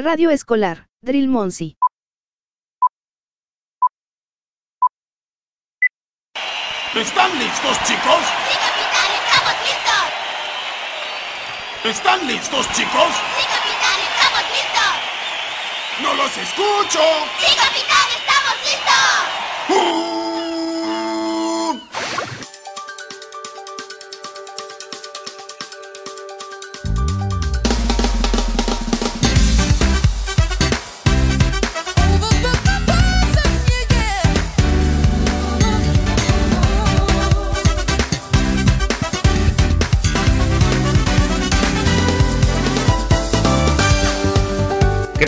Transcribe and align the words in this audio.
Radio 0.00 0.30
Escolar, 0.30 0.86
Drill 1.02 1.26
Monsi. 1.26 1.76
¿Están 6.94 7.36
listos, 7.36 7.76
chicos? 7.82 8.22
¡Sí, 8.46 8.54
capitán! 8.62 9.10
¡Estamos 9.18 9.54
listos! 9.66 10.06
¿Están 11.82 12.28
listos, 12.28 12.68
chicos? 12.76 13.12
¡Sí, 13.36 13.44
capitán! 13.50 13.98
¡Estamos 14.06 14.44
listos! 14.54 14.94
¡No 16.00 16.14
los 16.14 16.38
escucho! 16.38 17.02
¡Sí, 17.40 17.56
capitán! 17.56 18.06
¡Estamos 18.20 18.54
listos! 18.62 19.18
¿Qué 19.66 20.07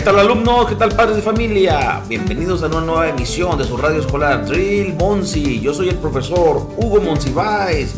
tal 0.03 0.17
alumnos? 0.17 0.65
¿Qué 0.65 0.75
tal 0.75 0.95
padres 0.95 1.17
de 1.17 1.21
familia? 1.21 2.01
Bienvenidos 2.07 2.63
a 2.63 2.67
una 2.67 2.81
nueva 2.81 3.09
emisión 3.09 3.55
de 3.59 3.63
su 3.63 3.77
radio 3.77 3.99
escolar 3.99 4.47
Drill 4.47 4.95
Monsi. 4.95 5.59
Yo 5.59 5.75
soy 5.75 5.89
el 5.89 5.97
profesor 5.97 6.67
Hugo 6.75 7.01
Monsiváis 7.01 7.93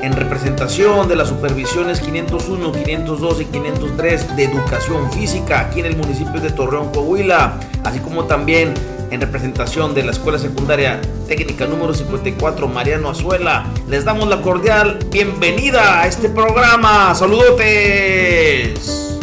en 0.00 0.12
representación 0.12 1.08
de 1.08 1.16
las 1.16 1.28
supervisiones 1.28 1.98
501, 2.00 2.70
502 2.70 3.40
y 3.40 3.44
503 3.46 4.36
de 4.36 4.44
educación 4.44 5.10
física 5.10 5.60
aquí 5.60 5.80
en 5.80 5.86
el 5.86 5.96
municipio 5.96 6.40
de 6.40 6.50
Torreón, 6.50 6.92
Coahuila, 6.92 7.58
así 7.82 7.98
como 7.98 8.26
también 8.26 8.72
en 9.10 9.20
representación 9.20 9.92
de 9.92 10.04
la 10.04 10.12
Escuela 10.12 10.38
Secundaria 10.38 11.00
Técnica 11.26 11.66
número 11.66 11.94
54 11.94 12.68
Mariano 12.68 13.10
Azuela. 13.10 13.66
Les 13.88 14.04
damos 14.04 14.28
la 14.28 14.40
cordial 14.40 15.00
bienvenida 15.10 16.02
a 16.02 16.06
este 16.06 16.28
programa. 16.28 17.12
Saludotes. 17.16 19.19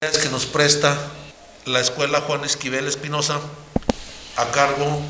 Que 0.00 0.28
nos 0.28 0.44
presta 0.44 0.94
la 1.64 1.80
escuela 1.80 2.20
Juan 2.20 2.44
Esquivel 2.44 2.86
Espinosa 2.86 3.40
a 4.36 4.44
cargo 4.50 5.00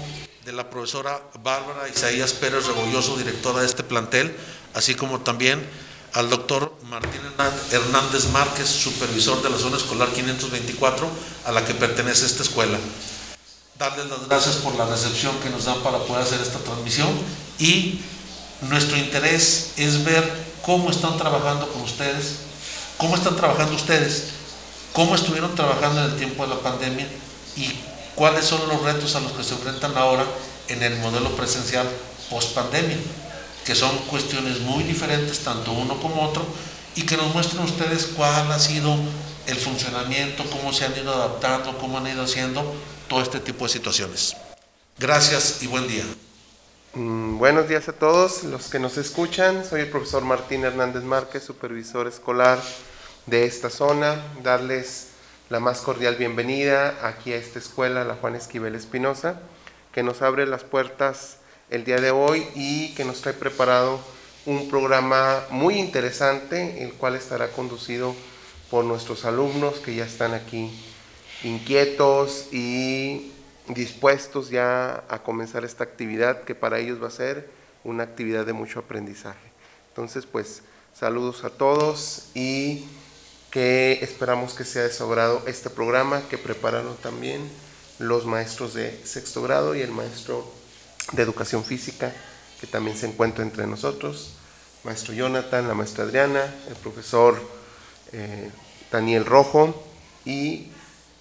de 0.44 0.52
la 0.52 0.70
profesora 0.70 1.20
Bárbara 1.42 1.88
Isaías 1.88 2.32
Pérez 2.32 2.66
Rebolloso, 2.66 3.16
directora 3.16 3.60
de 3.60 3.66
este 3.66 3.82
plantel, 3.82 4.36
así 4.74 4.94
como 4.94 5.20
también 5.20 5.66
al 6.12 6.30
doctor 6.30 6.72
Martín 6.84 7.20
Hernández 7.72 8.28
Márquez, 8.32 8.68
supervisor 8.68 9.42
de 9.42 9.50
la 9.50 9.58
zona 9.58 9.76
escolar 9.76 10.08
524, 10.10 11.08
a 11.46 11.52
la 11.52 11.64
que 11.64 11.74
pertenece 11.74 12.24
esta 12.24 12.44
escuela. 12.44 12.78
Darles 13.78 14.06
las 14.06 14.28
gracias 14.28 14.56
por 14.56 14.76
la 14.76 14.86
recepción 14.86 15.36
que 15.40 15.50
nos 15.50 15.64
dan 15.64 15.80
para 15.80 15.98
poder 15.98 16.22
hacer 16.22 16.40
esta 16.40 16.60
transmisión 16.60 17.08
y 17.58 18.00
nuestro 18.62 18.96
interés 18.96 19.72
es 19.76 20.04
ver 20.04 20.46
cómo 20.62 20.90
están 20.90 21.18
trabajando 21.18 21.68
con 21.72 21.82
ustedes, 21.82 22.36
cómo 22.96 23.16
están 23.16 23.34
trabajando 23.34 23.74
ustedes 23.74 24.35
cómo 24.96 25.14
estuvieron 25.14 25.54
trabajando 25.54 26.02
en 26.02 26.12
el 26.12 26.16
tiempo 26.16 26.44
de 26.44 26.54
la 26.54 26.60
pandemia 26.60 27.06
y 27.54 27.70
cuáles 28.14 28.46
son 28.46 28.66
los 28.66 28.80
retos 28.80 29.14
a 29.14 29.20
los 29.20 29.32
que 29.32 29.44
se 29.44 29.52
enfrentan 29.52 29.94
ahora 29.94 30.24
en 30.68 30.82
el 30.82 30.96
modelo 31.00 31.36
presencial 31.36 31.86
post 32.30 32.54
pandemia, 32.54 32.96
que 33.66 33.74
son 33.74 33.94
cuestiones 34.08 34.60
muy 34.60 34.84
diferentes, 34.84 35.40
tanto 35.40 35.72
uno 35.72 36.00
como 36.00 36.22
otro, 36.22 36.46
y 36.94 37.02
que 37.02 37.18
nos 37.18 37.34
muestren 37.34 37.62
ustedes 37.64 38.06
cuál 38.16 38.50
ha 38.50 38.58
sido 38.58 38.96
el 39.46 39.56
funcionamiento, 39.58 40.44
cómo 40.48 40.72
se 40.72 40.86
han 40.86 40.96
ido 40.96 41.12
adaptando, 41.12 41.76
cómo 41.76 41.98
han 41.98 42.06
ido 42.06 42.22
haciendo 42.22 42.64
todo 43.06 43.20
este 43.20 43.38
tipo 43.38 43.66
de 43.66 43.72
situaciones. 43.74 44.34
Gracias 44.98 45.62
y 45.62 45.66
buen 45.66 45.86
día. 45.88 46.04
Mm, 46.94 47.36
buenos 47.36 47.68
días 47.68 47.86
a 47.90 47.92
todos 47.92 48.44
los 48.44 48.68
que 48.68 48.78
nos 48.78 48.96
escuchan. 48.96 49.62
Soy 49.68 49.82
el 49.82 49.90
profesor 49.90 50.24
Martín 50.24 50.64
Hernández 50.64 51.02
Márquez, 51.02 51.44
supervisor 51.44 52.06
escolar 52.06 52.58
de 53.26 53.44
esta 53.44 53.70
zona, 53.70 54.22
darles 54.42 55.08
la 55.50 55.58
más 55.58 55.80
cordial 55.80 56.14
bienvenida 56.14 56.96
aquí 57.02 57.32
a 57.32 57.36
esta 57.36 57.58
escuela, 57.58 58.04
la 58.04 58.14
Juan 58.14 58.36
Esquivel 58.36 58.76
Espinosa, 58.76 59.40
que 59.92 60.04
nos 60.04 60.22
abre 60.22 60.46
las 60.46 60.62
puertas 60.62 61.38
el 61.68 61.84
día 61.84 61.96
de 61.96 62.12
hoy 62.12 62.46
y 62.54 62.94
que 62.94 63.04
nos 63.04 63.20
trae 63.20 63.34
preparado 63.34 63.98
un 64.44 64.68
programa 64.68 65.42
muy 65.50 65.74
interesante, 65.74 66.84
el 66.84 66.92
cual 66.92 67.16
estará 67.16 67.48
conducido 67.48 68.14
por 68.70 68.84
nuestros 68.84 69.24
alumnos 69.24 69.80
que 69.80 69.96
ya 69.96 70.04
están 70.04 70.32
aquí 70.32 70.70
inquietos 71.42 72.52
y 72.52 73.32
dispuestos 73.68 74.50
ya 74.50 75.02
a 75.08 75.22
comenzar 75.24 75.64
esta 75.64 75.82
actividad 75.82 76.44
que 76.44 76.54
para 76.54 76.78
ellos 76.78 77.02
va 77.02 77.08
a 77.08 77.10
ser 77.10 77.50
una 77.82 78.04
actividad 78.04 78.46
de 78.46 78.52
mucho 78.52 78.78
aprendizaje. 78.78 79.50
Entonces, 79.88 80.26
pues 80.26 80.62
saludos 80.94 81.42
a 81.42 81.50
todos 81.50 82.28
y 82.34 82.86
que 83.56 84.00
esperamos 84.02 84.52
que 84.52 84.66
sea 84.66 84.82
de 84.82 84.90
este 85.46 85.70
programa 85.70 86.20
que 86.28 86.36
prepararon 86.36 86.94
también 86.98 87.40
los 87.98 88.26
maestros 88.26 88.74
de 88.74 89.00
sexto 89.06 89.40
grado 89.40 89.74
y 89.74 89.80
el 89.80 89.92
maestro 89.92 90.46
de 91.12 91.22
educación 91.22 91.64
física 91.64 92.12
que 92.60 92.66
también 92.66 92.98
se 92.98 93.06
encuentra 93.06 93.42
entre 93.42 93.66
nosotros, 93.66 94.34
maestro 94.84 95.14
Jonathan, 95.14 95.68
la 95.68 95.72
maestra 95.72 96.04
Adriana, 96.04 96.54
el 96.68 96.74
profesor 96.74 97.40
eh, 98.12 98.50
Daniel 98.92 99.24
Rojo 99.24 99.86
y 100.26 100.66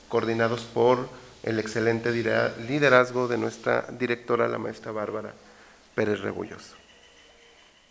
coordinados 0.10 0.64
por 0.64 1.08
el 1.42 1.58
excelente 1.58 2.12
liderazgo 2.12 3.30
de 3.30 3.38
nuestra 3.38 3.88
directora, 3.98 4.50
la 4.50 4.58
maestra 4.58 4.92
Bárbara 4.92 5.34
Pérez 5.96 6.20
Rebolloso. 6.20 6.85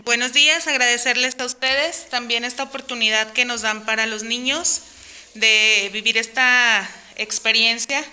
Buenos 0.03 0.35
días, 0.35 0.67
agradecerles 0.67 1.35
a 1.39 1.47
ustedes 1.47 2.11
también 2.11 2.45
esta 2.45 2.65
oportunidad 2.65 3.33
que 3.33 3.47
nos 3.47 3.63
dan 3.63 3.87
para 3.87 4.05
los 4.05 4.23
niños 4.23 4.83
de 5.33 5.89
vivir 5.95 6.19
esta 6.19 6.87
experiencia. 7.17 8.05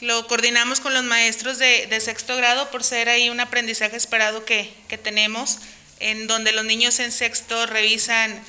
Lo 0.00 0.26
coordinamos 0.26 0.80
con 0.80 0.92
los 0.92 1.04
maestros 1.04 1.58
de, 1.58 2.00
sexto 2.00 2.36
grado 2.36 2.70
por 2.70 2.84
ser 2.84 3.08
ahí 3.08 3.30
un 3.30 3.40
aprendizaje 3.40 3.96
esperado 3.96 4.44
que, 4.44 4.74
que 4.88 4.98
tenemos, 4.98 5.58
en 6.00 6.26
donde 6.26 6.52
los 6.52 6.66
niños 6.66 6.98
en 6.98 7.12
sexto 7.12 7.64
revisan 7.64 8.42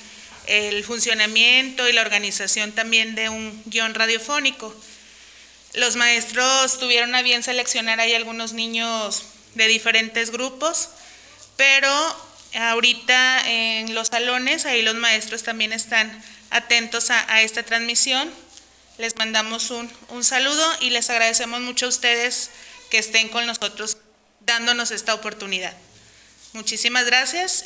el 0.48 0.84
funcionamiento 0.84 1.88
y 1.88 1.94
la 1.94 2.02
organización 2.02 2.74
también 2.74 3.16
de 3.16 3.30
un 3.30 3.62
guion 3.66 3.94
radiofónico. 3.94 4.76
Los 5.74 5.96
maestros 5.96 6.80
tuvieron 6.80 7.16
a 7.16 7.22
bien 7.22 7.44
seleccionar 7.44 8.02
ahí 8.02 8.14
algunos 8.14 8.52
niños 8.52 9.24
de 9.56 9.68
diferentes 9.68 10.32
grupos, 10.32 10.90
pero 11.56 12.33
ahorita 12.56 13.50
en 13.50 13.96
los 13.96 14.08
salones, 14.10 14.66
ahí 14.66 14.82
los 14.82 14.96
maestros 14.96 15.44
también 15.44 15.74
están 15.74 16.12
atentos 16.50 17.10
a, 17.10 17.42
esta 17.42 17.64
transmisión. 17.64 18.30
Les 18.98 19.16
mandamos 19.16 19.72
un, 19.72 19.92
un, 20.10 20.24
saludo 20.24 20.64
y 20.82 20.92
les 20.92 21.10
agradecemos 21.10 21.62
mucho 21.62 21.88
a 21.88 21.90
ustedes 21.90 22.52
que 22.92 23.00
estén 23.00 23.30
con 23.30 23.46
nosotros 23.48 23.98
dándonos 24.42 24.92
esta 24.92 25.14
oportunidad. 25.14 25.74
Muchísimas 26.54 27.06
gracias 27.06 27.66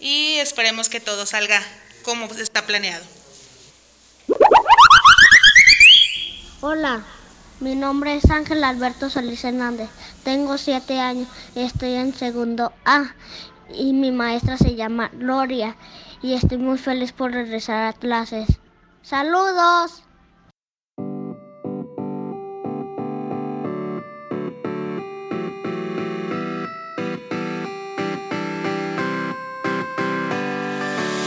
y 0.00 0.34
esperemos 0.38 0.88
que 0.88 1.00
todo 1.00 1.26
salga 1.26 1.62
como 2.02 2.26
está 2.34 2.66
planeado. 2.66 3.04
Hola, 6.60 7.04
mi 7.60 7.76
nombre 7.76 8.16
es 8.16 8.28
Ángel 8.30 8.64
Alberto 8.64 9.10
Solís 9.10 9.44
Hernández, 9.44 9.88
tengo 10.24 10.58
siete 10.58 10.98
años 10.98 11.28
y 11.54 11.62
estoy 11.62 11.94
en 11.94 12.14
segundo 12.14 12.72
A 12.84 13.14
y 13.72 13.92
mi 13.92 14.10
maestra 14.10 14.56
se 14.56 14.74
llama 14.74 15.10
Gloria 15.14 15.76
y 16.22 16.34
estoy 16.34 16.58
muy 16.58 16.78
feliz 16.78 17.12
por 17.12 17.32
regresar 17.32 17.86
a 17.86 17.92
clases. 17.92 18.60
¡Saludos! 19.02 20.02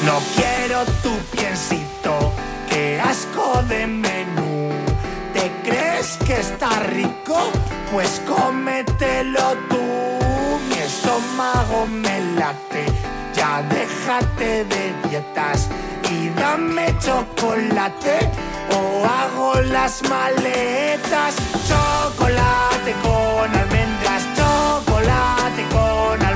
No 0.06 0.20
quiero 0.36 0.86
tu 1.04 1.14
piecito, 1.36 2.32
qué 2.70 3.00
asco 3.00 3.62
de 3.64 3.86
menú. 3.86 4.72
¿Te 5.34 5.52
crees 5.70 6.18
que 6.26 6.40
está 6.40 6.80
rico? 6.80 7.52
Pues 7.92 8.22
cómetelo 8.26 9.54
tú 9.70 10.07
estómago 11.38 11.86
melate. 11.88 12.86
Ya 13.36 13.62
déjate 13.70 14.66
de 14.66 14.94
dietas 15.08 15.70
y 16.10 16.30
dame 16.30 16.88
chocolate 17.00 18.20
o 18.76 19.06
hago 19.06 19.62
las 19.62 20.02
maletas. 20.10 21.36
Chocolate 21.68 22.94
con 23.04 23.56
almendras, 23.56 24.24
chocolate 24.36 25.64
con 25.72 26.12
almendras. 26.12 26.27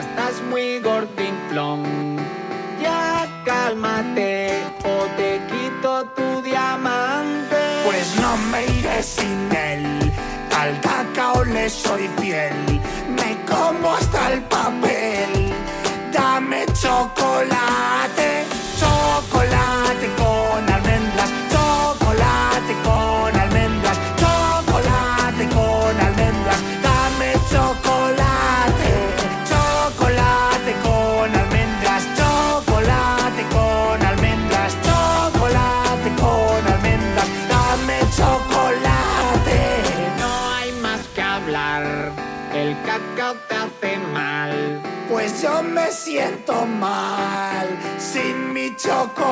estás 0.00 0.40
muy 0.50 0.80
gordinflón. 0.80 2.16
Ya 2.82 3.26
cálmate 3.44 4.62
o 4.84 5.06
te 5.16 5.40
quito 5.50 6.04
tu 6.16 6.42
diamante. 6.42 7.56
Pues 7.84 8.16
no 8.20 8.36
me 8.50 8.66
iré 8.66 9.02
sin 9.02 9.50
él, 9.52 10.12
al 10.56 10.80
cacao 10.80 11.44
le 11.44 11.68
soy 11.68 12.08
fiel. 12.18 12.80
Me 13.16 13.36
como 13.46 13.94
hasta 13.94 14.32
el 14.32 14.42
papel, 14.42 15.52
dame 16.12 16.66
chocolate. 16.72 18.53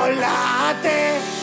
chocolate. 0.02 1.41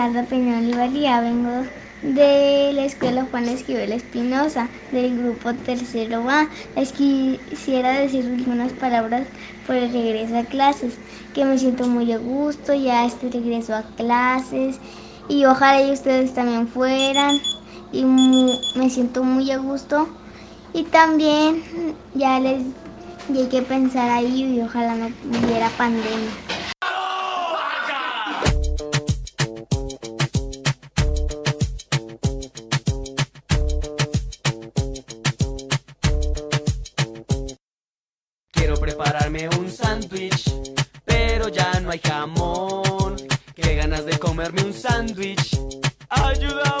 Esmeralda 0.00 0.30
Peñón 0.30 0.70
vengo 1.22 1.66
de 2.02 2.72
la 2.72 2.86
Escuela 2.86 3.26
Juan 3.30 3.46
Esquivel 3.50 3.92
Espinosa, 3.92 4.66
del 4.92 5.18
grupo 5.18 5.52
Tercero 5.52 6.26
A. 6.26 6.48
Les 6.74 6.90
quisiera 6.92 7.92
decir 7.92 8.24
algunas 8.24 8.72
palabras 8.72 9.26
por 9.66 9.76
el 9.76 9.92
regreso 9.92 10.38
a 10.38 10.44
clases, 10.44 10.94
que 11.34 11.44
me 11.44 11.58
siento 11.58 11.86
muy 11.86 12.10
a 12.12 12.16
gusto 12.16 12.72
ya 12.72 13.04
este 13.04 13.28
regreso 13.28 13.74
a 13.74 13.82
clases 13.98 14.78
y 15.28 15.44
ojalá 15.44 15.82
y 15.82 15.92
ustedes 15.92 16.32
también 16.32 16.66
fueran 16.66 17.38
y 17.92 18.02
me 18.02 18.88
siento 18.88 19.22
muy 19.22 19.50
a 19.50 19.58
gusto 19.58 20.08
y 20.72 20.84
también 20.84 21.62
ya 22.14 22.40
les 22.40 22.62
llegué 23.30 23.58
a 23.58 23.64
pensar 23.64 24.08
ahí 24.08 24.56
y 24.56 24.62
ojalá 24.62 24.94
no 24.94 25.08
hubiera 25.44 25.68
pandemia. 25.68 26.79
pero 41.04 41.48
ya 41.48 41.80
no 41.80 41.90
hay 41.90 42.00
jamón. 42.02 43.16
Qué 43.54 43.74
ganas 43.74 44.06
de 44.06 44.18
comerme 44.18 44.62
un 44.62 44.72
sándwich. 44.72 45.58
Ayuda. 46.08 46.79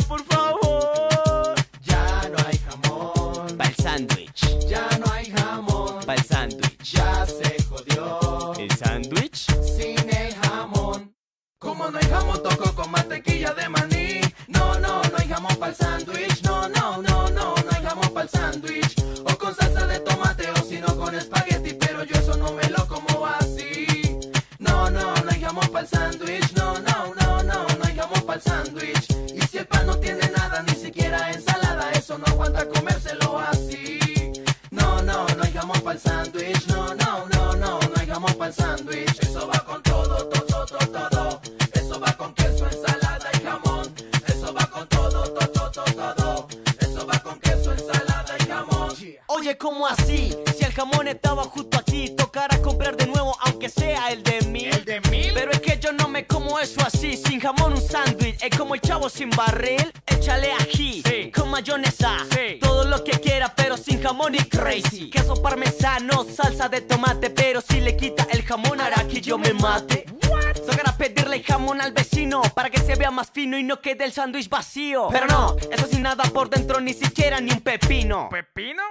Más 73.70 73.76
fino 73.76 73.76
y 73.76 73.76
no 73.76 73.80
quede 73.80 74.04
el 74.04 74.12
sándwich 74.12 74.48
vacío. 74.48 75.08
Pero 75.10 75.26
no, 75.26 75.56
eso 75.70 75.86
sin 75.86 76.02
nada 76.02 76.24
por 76.24 76.48
dentro, 76.48 76.80
ni 76.80 76.92
siquiera 76.92 77.40
ni 77.40 77.50
un 77.50 77.60
pepino. 77.60 78.28
¿Pepino? 78.30 78.82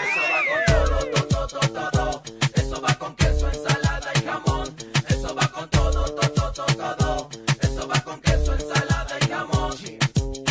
Eso 0.00 0.20
va 0.32 0.40
con 0.48 0.64
todo, 0.66 1.26
todo, 1.28 1.46
todo, 1.46 1.90
todo. 1.90 2.22
Eso 2.54 2.80
va 2.80 2.94
con 2.94 3.16
queso, 3.16 3.48
ensalada 3.48 4.10
y 4.14 4.24
jamón. 4.24 4.74
Eso 5.08 5.34
va 5.34 5.48
con 5.48 5.68
todo, 5.70 6.04
todo, 6.04 6.52
todo, 6.52 6.76
todo. 6.76 7.28
Eso 7.60 7.88
va 7.88 8.00
con 8.00 8.20
queso, 8.20 8.52
ensalada 8.52 9.18
y 9.20 9.28
jamón. 9.28 9.76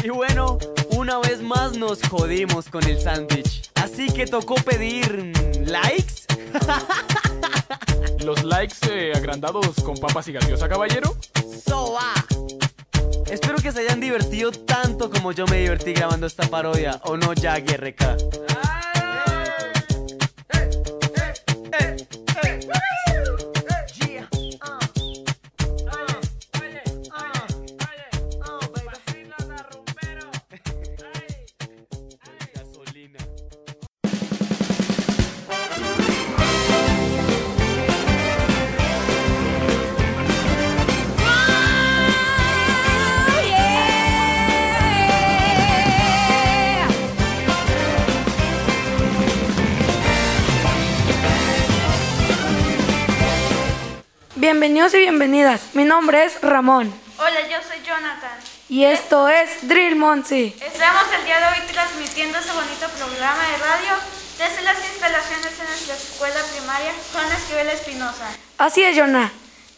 Y 0.04 0.10
bueno, 0.10 0.58
una 0.92 1.20
vez 1.20 1.42
más 1.42 1.74
nos 1.78 2.02
jodimos 2.08 2.70
con 2.70 2.84
el 2.86 3.00
sándwich. 3.00 3.70
Así 3.76 4.08
que 4.08 4.26
tocó 4.26 4.56
pedir 4.56 5.34
likes. 5.66 6.26
¿Los 8.26 8.44
likes 8.44 8.76
eh, 8.90 9.14
agrandados 9.16 9.76
con 9.84 9.98
papas 9.98 10.28
y 10.28 10.34
gaseosa, 10.34 10.70
caballero? 10.70 11.16
So, 11.66 11.98
ah. 12.00 12.14
Espero 13.32 13.60
que 13.60 13.72
se 13.72 13.80
hayan 13.80 14.02
divertido 14.02 14.52
tanto 14.52 15.10
como 15.10 15.32
yo 15.32 15.46
me 15.48 15.60
divertí 15.60 15.94
grabando 15.94 16.28
esta 16.28 16.46
parodia. 16.50 17.00
¿O 17.06 17.16
no, 17.16 17.32
ya, 17.32 17.56
RK? 17.56 18.18
Bienvenidos 54.42 54.92
y 54.96 54.98
bienvenidas. 54.98 55.62
Mi 55.74 55.84
nombre 55.86 56.26
es 56.26 56.42
Ramón 56.42 56.92
Hola, 57.20 57.42
yo 57.48 57.58
soy 57.62 57.78
Jonathan. 57.86 58.40
y 58.70 58.86
esto 58.86 59.30
es 59.30 59.68
Drill 59.68 59.96
Monsi. 59.96 60.56
Estamos 60.60 61.04
el 61.16 61.26
día 61.26 61.38
de 61.38 61.46
hoy 61.46 61.68
transmitiendo 61.72 62.40
este 62.40 62.52
bonito 62.52 62.88
programa 62.98 63.38
de 63.38 63.58
radio 63.60 63.94
desde 64.40 64.64
las 64.64 64.78
instalaciones 64.84 65.60
de 65.60 65.64
nuestra 65.64 65.94
escuela 65.94 66.40
primaria 66.56 66.92
Juan 67.14 67.32
Esquivel 67.32 67.68
Espinosa. 67.70 68.36
Así 68.58 68.82
es, 68.82 68.98
Jonah. 68.98 69.32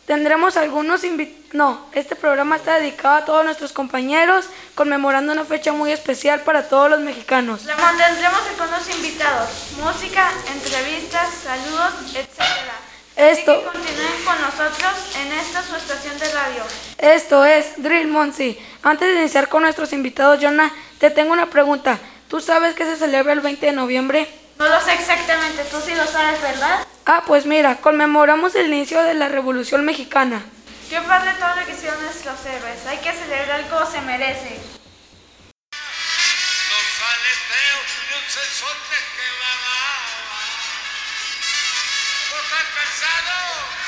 Tendremos 0.05 0.55
algunos 0.55 1.03
invitados. 1.03 1.43
No, 1.51 1.85
este 1.91 2.15
programa 2.15 2.55
está 2.55 2.79
dedicado 2.79 3.15
a 3.15 3.25
todos 3.25 3.43
nuestros 3.43 3.73
compañeros, 3.73 4.45
conmemorando 4.75 5.33
una 5.33 5.43
fecha 5.43 5.73
muy 5.73 5.91
especial 5.91 6.39
para 6.39 6.69
todos 6.69 6.89
los 6.89 7.01
mexicanos. 7.01 7.65
Le 7.65 7.75
mantendremos 7.75 8.39
algunos 8.47 8.89
invitados, 8.95 9.49
música, 9.83 10.31
entrevistas, 10.53 11.27
saludos, 11.43 12.15
etc. 12.15 12.92
Esto, 13.15 13.51
Así 13.51 13.59
que 13.61 13.65
continúen 13.71 14.25
con 14.25 14.41
nosotros 14.41 14.93
en 15.17 15.31
esta 15.33 15.61
su 15.61 15.75
estación 15.75 16.17
de 16.17 16.31
radio. 16.31 16.63
esto 16.97 17.45
es 17.45 17.73
Drill 17.77 18.07
Monsi. 18.07 18.57
Antes 18.81 19.07
de 19.13 19.19
iniciar 19.21 19.49
con 19.49 19.61
nuestros 19.63 19.93
invitados, 19.93 20.39
Jonah, 20.41 20.71
te 20.99 21.11
tengo 21.11 21.31
una 21.33 21.49
pregunta. 21.49 21.99
¿Tú 22.27 22.39
sabes 22.39 22.73
que 22.73 22.85
se 22.85 22.97
celebra 22.97 23.33
el 23.33 23.41
20 23.41 23.67
de 23.67 23.71
noviembre? 23.71 24.27
No 24.57 24.67
lo 24.67 24.81
sé 24.81 24.93
exactamente, 24.93 25.63
tú 25.65 25.77
sí 25.85 25.93
lo 25.93 26.07
sabes, 26.07 26.41
¿verdad? 26.41 26.85
Ah, 27.05 27.23
pues 27.27 27.45
mira, 27.45 27.77
conmemoramos 27.77 28.55
el 28.55 28.67
inicio 28.73 29.03
de 29.03 29.13
la 29.13 29.27
Revolución 29.29 29.85
Mexicana. 29.85 30.41
Qué 30.89 30.99
padre 31.01 31.33
todo 31.39 31.55
lo 31.55 31.65
que 31.65 31.73
hicieron 31.73 32.01
nuestros 32.03 32.45
héroes. 32.45 32.85
Hay 32.87 32.97
que 32.97 33.11
celebrar 33.13 33.67
como 33.69 33.85
se 33.89 34.01
merece. 34.01 34.57
Los 36.69 36.87
aleteos 37.13 37.87
de 38.09 38.15
un 38.17 38.25
¿No 42.63 43.82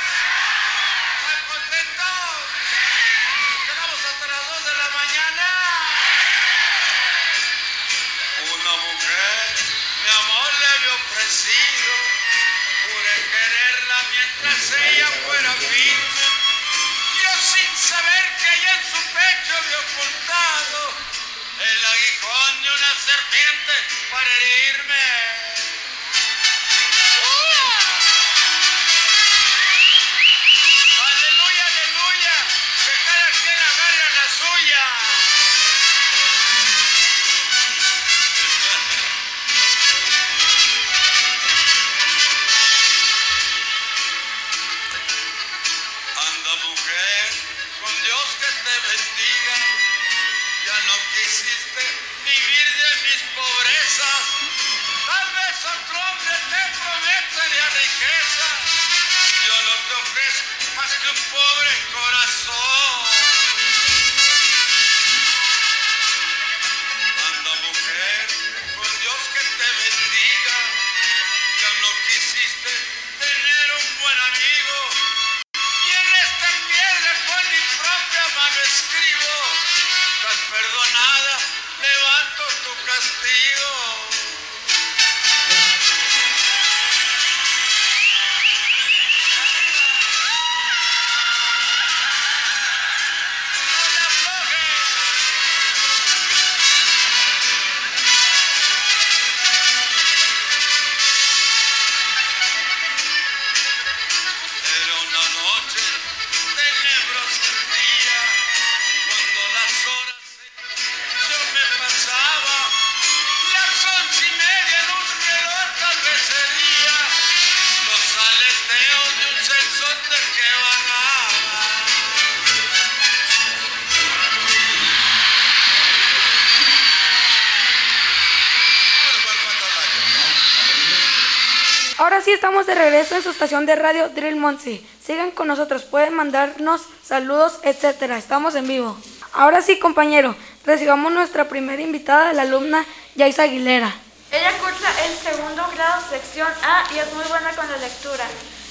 Ahora 132.05 132.21
sí 132.21 132.31
estamos 132.31 132.67
de 132.67 132.75
regreso 132.75 133.15
en 133.15 133.24
su 133.24 133.31
estación 133.31 133.65
de 133.65 133.75
radio 133.75 134.09
Drill 134.09 134.35
Monsi. 134.35 134.88
Sigan 135.03 135.31
con 135.31 135.47
nosotros, 135.47 135.85
pueden 135.85 136.13
mandarnos 136.13 136.81
saludos, 137.03 137.57
etcétera. 137.63 138.19
Estamos 138.19 138.53
en 138.53 138.67
vivo. 138.67 138.95
Ahora 139.33 139.63
sí, 139.63 139.79
compañero, 139.79 140.35
recibamos 140.67 141.12
nuestra 141.12 141.50
primera 141.50 141.81
invitada, 141.81 142.31
la 142.33 142.43
alumna 142.43 142.85
Yaisa 143.15 143.41
Aguilera. 143.41 143.91
Ella 144.31 144.51
cursa 144.59 144.88
el 145.03 145.17
segundo 145.17 145.67
grado, 145.74 146.03
sección 146.07 146.47
A, 146.62 146.83
y 146.93 147.00
es 147.00 147.12
muy 147.15 147.25
buena 147.25 147.50
con 147.55 147.71
la 147.71 147.77
lectura. 147.77 148.25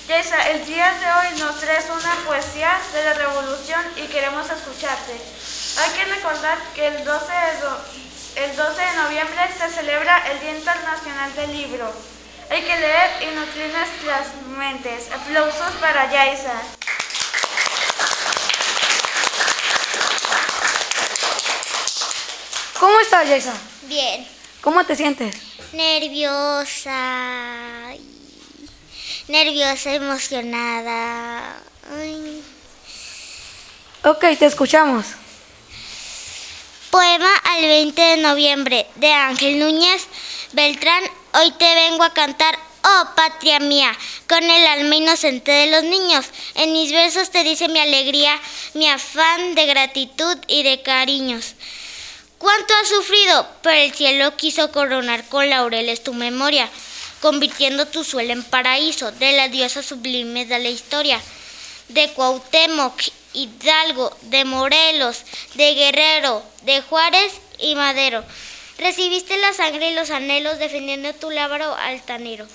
Yaisa, 0.06 0.50
el 0.50 0.64
día 0.64 0.94
de 0.94 1.06
hoy 1.06 1.40
nos 1.40 1.58
traes 1.58 1.86
una 1.90 2.14
poesía 2.24 2.70
de 2.92 3.04
la 3.04 3.14
revolución 3.14 3.80
y 3.96 4.06
queremos 4.12 4.48
escucharte. 4.48 5.12
Hay 5.82 5.90
que 5.98 6.04
recordar 6.04 6.58
que 6.76 6.86
el 6.86 7.04
12 7.04 7.26
de, 7.26 8.44
el 8.44 8.56
12 8.56 8.80
de 8.80 8.92
noviembre 9.02 9.40
se 9.58 9.68
celebra 9.70 10.22
el 10.30 10.38
Día 10.38 10.56
Internacional 10.56 11.34
del 11.34 11.50
Libro. 11.50 12.13
Hay 12.54 12.62
que 12.62 12.76
leer 12.78 13.11
y 13.20 13.34
nutrir 13.34 13.66
nuestras 13.73 14.28
mentes. 14.56 15.11
Aplausos 15.11 15.73
para 15.80 16.08
Yaisa. 16.08 16.62
¿Cómo 22.78 23.00
estás, 23.00 23.28
Yaisa? 23.28 23.54
Bien. 23.88 24.25
¿Cómo 24.61 24.87
te 24.87 24.94
sientes? 24.94 25.34
Nerviosa. 25.73 26.92
Nerviosa, 29.26 29.94
emocionada. 29.94 31.56
Ay. 31.90 32.40
Ok, 34.04 34.26
te 34.38 34.46
escuchamos. 34.46 35.06
Poema 36.92 37.34
al 37.46 37.62
20 37.62 38.00
de 38.00 38.16
noviembre 38.18 38.87
de 38.94 39.12
Ángel 39.12 39.58
Núñez 39.58 40.06
Beltrán 40.52 41.02
Hoy 41.36 41.50
te 41.50 41.74
vengo 41.74 42.04
a 42.04 42.14
cantar, 42.14 42.56
oh 42.84 43.08
patria 43.16 43.58
mía, 43.58 43.92
con 44.28 44.44
el 44.44 44.66
alma 44.66 44.94
inocente 44.94 45.50
de 45.50 45.66
los 45.66 45.82
niños. 45.82 46.26
En 46.54 46.72
mis 46.72 46.92
versos 46.92 47.30
te 47.30 47.42
dice 47.42 47.66
mi 47.66 47.80
alegría, 47.80 48.40
mi 48.74 48.86
afán 48.88 49.56
de 49.56 49.66
gratitud 49.66 50.38
y 50.46 50.62
de 50.62 50.82
cariños. 50.82 51.54
¿Cuánto 52.38 52.72
has 52.74 52.88
sufrido? 52.88 53.48
Pero 53.62 53.74
el 53.82 53.92
cielo 53.92 54.36
quiso 54.36 54.70
coronar 54.70 55.28
con 55.28 55.50
laureles 55.50 56.04
tu 56.04 56.14
memoria, 56.14 56.70
convirtiendo 57.20 57.86
tu 57.86 58.04
suelo 58.04 58.32
en 58.32 58.44
paraíso 58.44 59.10
de 59.10 59.32
las 59.32 59.50
diosas 59.50 59.84
sublimes 59.84 60.48
de 60.48 60.60
la 60.60 60.68
historia. 60.68 61.20
De 61.88 62.12
Cuauhtémoc, 62.12 63.02
Hidalgo, 63.32 64.16
de 64.22 64.44
Morelos, 64.44 65.24
de 65.54 65.74
Guerrero, 65.74 66.44
de 66.62 66.80
Juárez 66.82 67.32
y 67.58 67.74
Madero. 67.74 68.24
Recibiste 68.78 69.37
la 69.38 69.52
sangre 69.52 69.90
y 69.90 69.95
los 69.95 70.11
anhelos 70.11 70.59
defendiendo 70.59 71.12
tu 71.14 71.31
lábaro 71.31 71.75
altanero. 71.75 72.47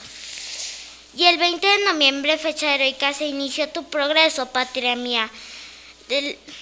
Y 1.15 1.25
el 1.25 1.37
20 1.37 1.65
de 1.65 1.85
noviembre, 1.85 2.37
fecha 2.37 2.73
heroica, 2.75 3.13
se 3.13 3.25
inició 3.25 3.69
tu 3.69 3.83
progreso, 3.89 4.47
patria 4.47 4.95
mía, 4.95 5.29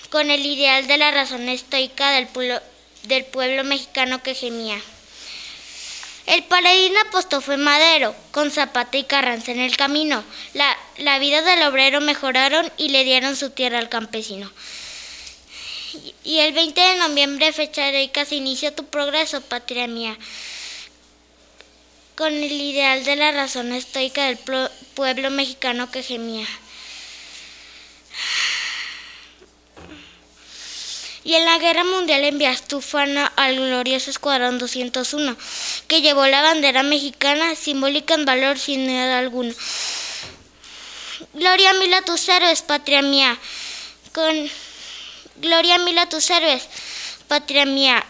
con 0.09 0.31
el 0.31 0.45
ideal 0.45 0.87
de 0.87 0.97
la 0.97 1.11
razón 1.11 1.49
estoica 1.49 2.11
del 2.11 2.27
pueblo, 2.27 2.61
del 3.03 3.25
pueblo 3.25 3.63
mexicano 3.63 4.21
que 4.23 4.35
gemía. 4.35 4.79
El 6.27 6.43
paladín 6.43 6.93
apostó 7.07 7.39
fue 7.39 7.55
Madero, 7.55 8.13
con 8.31 8.51
Zapata 8.51 8.97
y 8.97 9.05
Carranza 9.05 9.51
en 9.51 9.59
el 9.59 9.77
camino. 9.77 10.23
La, 10.53 10.77
la 10.97 11.19
vida 11.19 11.41
del 11.41 11.63
obrero 11.63 12.01
mejoraron 12.01 12.69
y 12.77 12.89
le 12.89 13.05
dieron 13.05 13.35
su 13.35 13.49
tierra 13.51 13.79
al 13.79 13.89
campesino. 13.89 14.51
Y, 16.23 16.39
el 16.39 16.53
20 16.53 16.79
de 16.79 16.95
noviembre, 16.97 17.53
fecha 17.53 17.87
heroica, 17.87 18.25
se 18.25 18.35
inició 18.35 18.73
tu 18.73 18.85
progreso, 18.85 19.41
patria 19.41 19.87
mía, 19.87 20.17
con 22.15 22.33
el 22.33 22.51
ideal 22.51 23.05
de 23.05 23.15
la 23.15 23.31
razón 23.31 23.71
estoica 23.71 24.25
del 24.25 24.37
pueblo 24.95 25.29
mexicano 25.29 25.89
que 25.89 26.03
gemía. 26.03 26.47
Y 31.23 31.35
en 31.35 31.45
la 31.45 31.57
guerra 31.57 31.83
mundial 31.83 32.23
enviaste 32.23 32.67
tu 32.67 32.81
fana 32.81 33.25
al 33.35 33.55
glorioso 33.55 34.09
Escuadrón 34.09 34.59
201, 34.59 35.35
que 35.87 36.01
llevó 36.01 36.25
la 36.25 36.41
bandera 36.41 36.83
mexicana, 36.83 37.55
simbólica 37.55 38.13
en 38.13 38.23
valor 38.25 38.57
sin 38.57 38.87
duda 38.87 39.19
alguna. 39.19 39.53
Gloria 41.33 41.73
mil 41.73 41.93
a 41.93 42.01
tus 42.01 42.27
héroes, 42.29 42.61
patria 42.61 43.01
mía. 43.01 43.37
Con 44.13 44.49
Gloria 45.39 45.77
mil 45.77 45.97
a 45.99 46.09
tus 46.09 46.29
héroes, 46.29 46.67
patria 47.27 47.65
mía. 47.65 48.03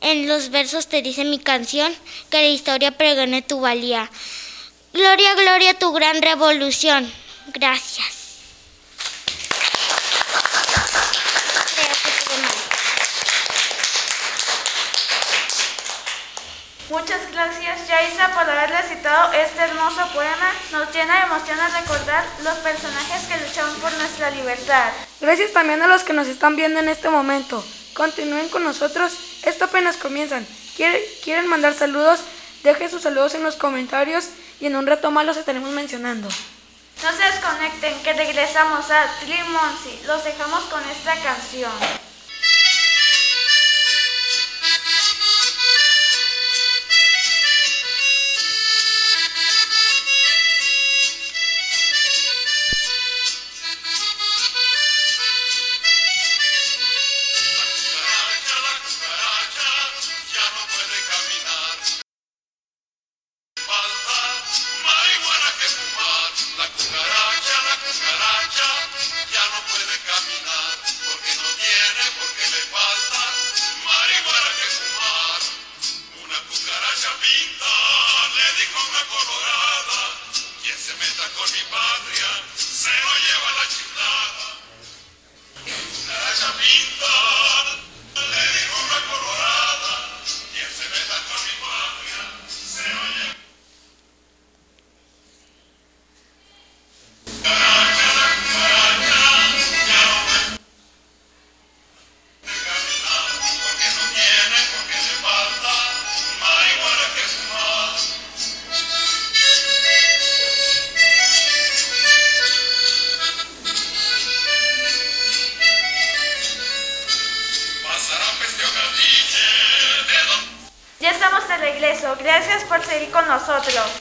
En 0.00 0.28
los 0.28 0.50
versos 0.50 0.88
te 0.88 1.02
dice 1.02 1.24
mi 1.24 1.38
canción 1.38 1.92
que 2.30 2.38
la 2.38 2.48
historia 2.48 2.90
pregone 2.92 3.42
tu 3.42 3.60
valía. 3.60 4.10
Gloria, 4.92 5.34
gloria 5.34 5.78
tu 5.78 5.92
gran 5.92 6.20
revolución. 6.22 7.12
Gracias. 7.54 8.17
Muchas 16.90 17.20
gracias, 17.32 17.86
Yaisa, 17.86 18.28
por 18.34 18.48
haber 18.48 18.70
recitado 18.70 19.30
este 19.34 19.60
hermoso 19.60 20.06
poema. 20.14 20.50
Nos 20.72 20.90
llena 20.94 21.18
de 21.18 21.26
emoción 21.26 21.60
al 21.60 21.72
recordar 21.72 22.24
los 22.42 22.54
personajes 22.58 23.26
que 23.28 23.36
lucharon 23.46 23.74
por 23.80 23.92
nuestra 23.92 24.30
libertad. 24.30 24.90
Gracias 25.20 25.52
también 25.52 25.82
a 25.82 25.86
los 25.86 26.02
que 26.02 26.14
nos 26.14 26.26
están 26.28 26.56
viendo 26.56 26.80
en 26.80 26.88
este 26.88 27.10
momento. 27.10 27.62
Continúen 27.92 28.48
con 28.48 28.64
nosotros, 28.64 29.12
esto 29.42 29.66
apenas 29.66 29.96
comienzan. 29.98 30.46
¿Quiere- 30.76 31.04
¿Quieren 31.22 31.46
mandar 31.46 31.74
saludos? 31.74 32.20
Dejen 32.62 32.90
sus 32.90 33.02
saludos 33.02 33.34
en 33.34 33.42
los 33.42 33.56
comentarios 33.56 34.26
y 34.60 34.66
en 34.66 34.76
un 34.76 34.86
rato 34.86 35.10
más 35.10 35.26
los 35.26 35.36
estaremos 35.36 35.70
mencionando. 35.70 36.28
No 36.28 37.10
se 37.12 37.22
desconecten, 37.22 38.02
que 38.02 38.12
regresamos 38.14 38.90
a 38.90 39.06
Trimonsi. 39.20 40.00
Los 40.06 40.24
dejamos 40.24 40.64
con 40.64 40.80
esta 40.88 41.14
canción. 41.22 41.70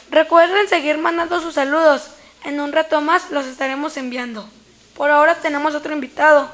Recuerden 0.09 0.67
seguir 0.67 0.97
mandando 0.97 1.41
sus 1.41 1.55
saludos. 1.55 2.07
En 2.43 2.59
un 2.59 2.71
rato 2.71 3.01
más 3.01 3.31
los 3.31 3.45
estaremos 3.45 3.97
enviando. 3.97 4.47
Por 4.95 5.11
ahora 5.11 5.35
tenemos 5.35 5.75
otro 5.75 5.93
invitado. 5.93 6.49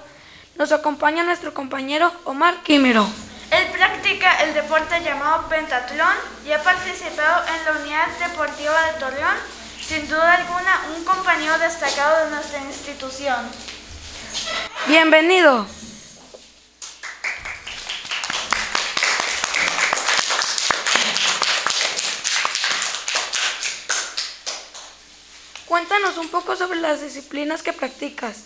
Nos 0.56 0.71
acompaña 0.71 1.23
nuestro 1.23 1.54
compañero 1.54 2.12
Omar 2.26 2.62
Quimero. 2.63 3.08
Él 3.52 3.67
practica 3.71 4.43
el 4.43 4.54
deporte 4.54 5.02
llamado 5.04 5.47
pentatlón 5.47 6.15
y 6.45 6.52
ha 6.52 6.63
participado 6.63 7.43
en 7.47 7.65
la 7.65 7.82
Unidad 7.82 8.08
Deportiva 8.19 8.86
de 8.86 8.99
Torreón. 8.99 9.38
Sin 9.80 10.08
duda 10.08 10.34
alguna, 10.34 10.82
un 10.95 11.04
compañero 11.04 11.58
destacado 11.60 12.26
de 12.26 12.32
nuestra 12.32 12.60
institución. 12.62 13.45
Bienvenido. 14.88 15.67
Un 26.24 26.30
poco 26.30 26.56
sobre 26.56 26.80
las 26.80 27.02
disciplinas 27.02 27.62
que 27.62 27.74
practicas. 27.74 28.46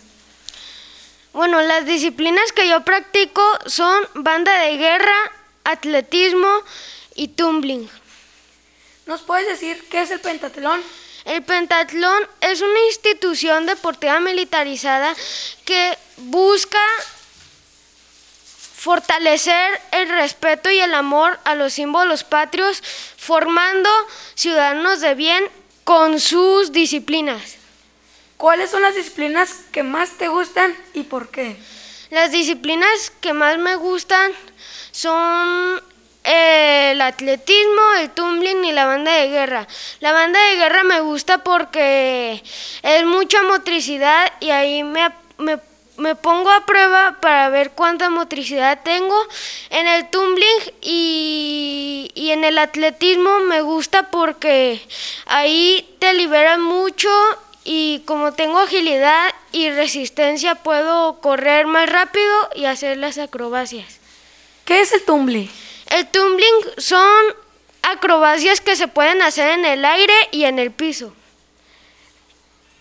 Bueno, 1.31 1.61
las 1.61 1.85
disciplinas 1.85 2.51
que 2.51 2.67
yo 2.67 2.83
practico 2.83 3.43
son 3.67 4.07
banda 4.15 4.59
de 4.61 4.77
guerra, 4.77 5.15
atletismo 5.63 6.63
y 7.15 7.27
tumbling. 7.29 7.87
¿Nos 9.05 9.21
puedes 9.21 9.47
decir 9.47 9.87
qué 9.89 10.01
es 10.01 10.11
el 10.11 10.19
pentatlón? 10.19 10.81
El 11.25 11.43
pentatlón 11.43 12.27
es 12.41 12.61
una 12.61 12.79
institución 12.87 13.65
deportiva 13.65 14.19
militarizada 14.19 15.15
que 15.63 15.97
busca 16.17 16.79
fortalecer 18.75 19.79
el 19.91 20.09
respeto 20.09 20.71
y 20.71 20.79
el 20.79 20.93
amor 20.93 21.39
a 21.43 21.53
los 21.53 21.73
símbolos 21.73 22.23
patrios, 22.23 22.81
formando 23.17 23.89
ciudadanos 24.35 25.01
de 25.01 25.13
bien 25.15 25.47
con 25.83 26.19
sus 26.19 26.71
disciplinas. 26.71 27.56
¿Cuáles 28.37 28.69
son 28.69 28.83
las 28.83 28.93
disciplinas 28.93 29.63
que 29.71 29.81
más 29.81 30.11
te 30.11 30.27
gustan 30.27 30.75
y 30.93 31.03
por 31.03 31.29
qué? 31.29 31.57
Las 32.11 32.31
disciplinas 32.31 33.11
que 33.19 33.33
más 33.33 33.57
me 33.57 33.75
gustan 33.75 34.31
son 34.91 35.81
el 36.23 37.01
atletismo, 37.01 37.81
el 37.99 38.11
tumbling 38.11 38.63
y 38.63 38.73
la 38.73 38.85
banda 38.85 39.11
de 39.11 39.29
guerra. 39.29 39.67
La 40.01 40.11
banda 40.11 40.39
de 40.39 40.55
guerra 40.55 40.83
me 40.83 40.99
gusta 41.01 41.39
porque 41.39 42.43
es 42.83 43.05
mucha 43.05 43.41
motricidad 43.41 44.31
y 44.39 44.51
ahí 44.51 44.83
me, 44.83 45.11
me, 45.39 45.57
me 45.97 46.13
pongo 46.13 46.51
a 46.51 46.63
prueba 46.63 47.17
para 47.19 47.49
ver 47.49 47.71
cuánta 47.71 48.11
motricidad 48.11 48.81
tengo. 48.83 49.19
En 49.71 49.87
el 49.87 50.11
tumbling 50.11 50.73
y, 50.81 52.11
y 52.13 52.29
en 52.29 52.43
el 52.43 52.59
atletismo 52.59 53.39
me 53.39 53.61
gusta 53.61 54.11
porque 54.11 54.79
ahí 55.25 55.95
te 55.99 56.13
liberan 56.13 56.61
mucho 56.61 57.09
y 57.69 58.01
como 58.05 58.31
tengo 58.31 58.59
agilidad 58.59 59.35
y 59.51 59.69
resistencia 59.69 60.55
puedo 60.55 61.19
correr 61.19 61.67
más 61.67 61.89
rápido 61.89 62.49
y 62.55 62.63
hacer 62.63 62.95
las 62.95 63.17
acrobacias. 63.17 63.97
¿Qué 64.63 64.79
es 64.79 64.93
el 64.93 65.03
tumbling? 65.03 65.51
El 65.87 66.07
tumbling 66.07 66.55
son 66.77 67.25
acrobacias 67.81 68.61
que 68.61 68.77
se 68.77 68.87
pueden 68.87 69.21
hacer 69.21 69.49
en 69.49 69.65
el 69.65 69.83
aire 69.83 70.13
y 70.31 70.45
en 70.45 70.59
el 70.59 70.71
piso. 70.71 71.13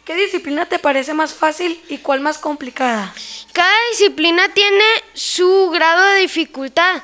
¿Qué 0.04 0.14
disciplina 0.14 0.66
te 0.66 0.78
parece 0.78 1.14
más 1.14 1.34
fácil 1.34 1.82
y 1.88 1.98
cuál 1.98 2.20
más 2.20 2.38
complicada? 2.38 3.12
Cada 3.52 3.74
disciplina 3.90 4.54
tiene 4.54 4.84
su 5.14 5.68
grado 5.70 6.04
de 6.10 6.20
dificultad, 6.20 7.02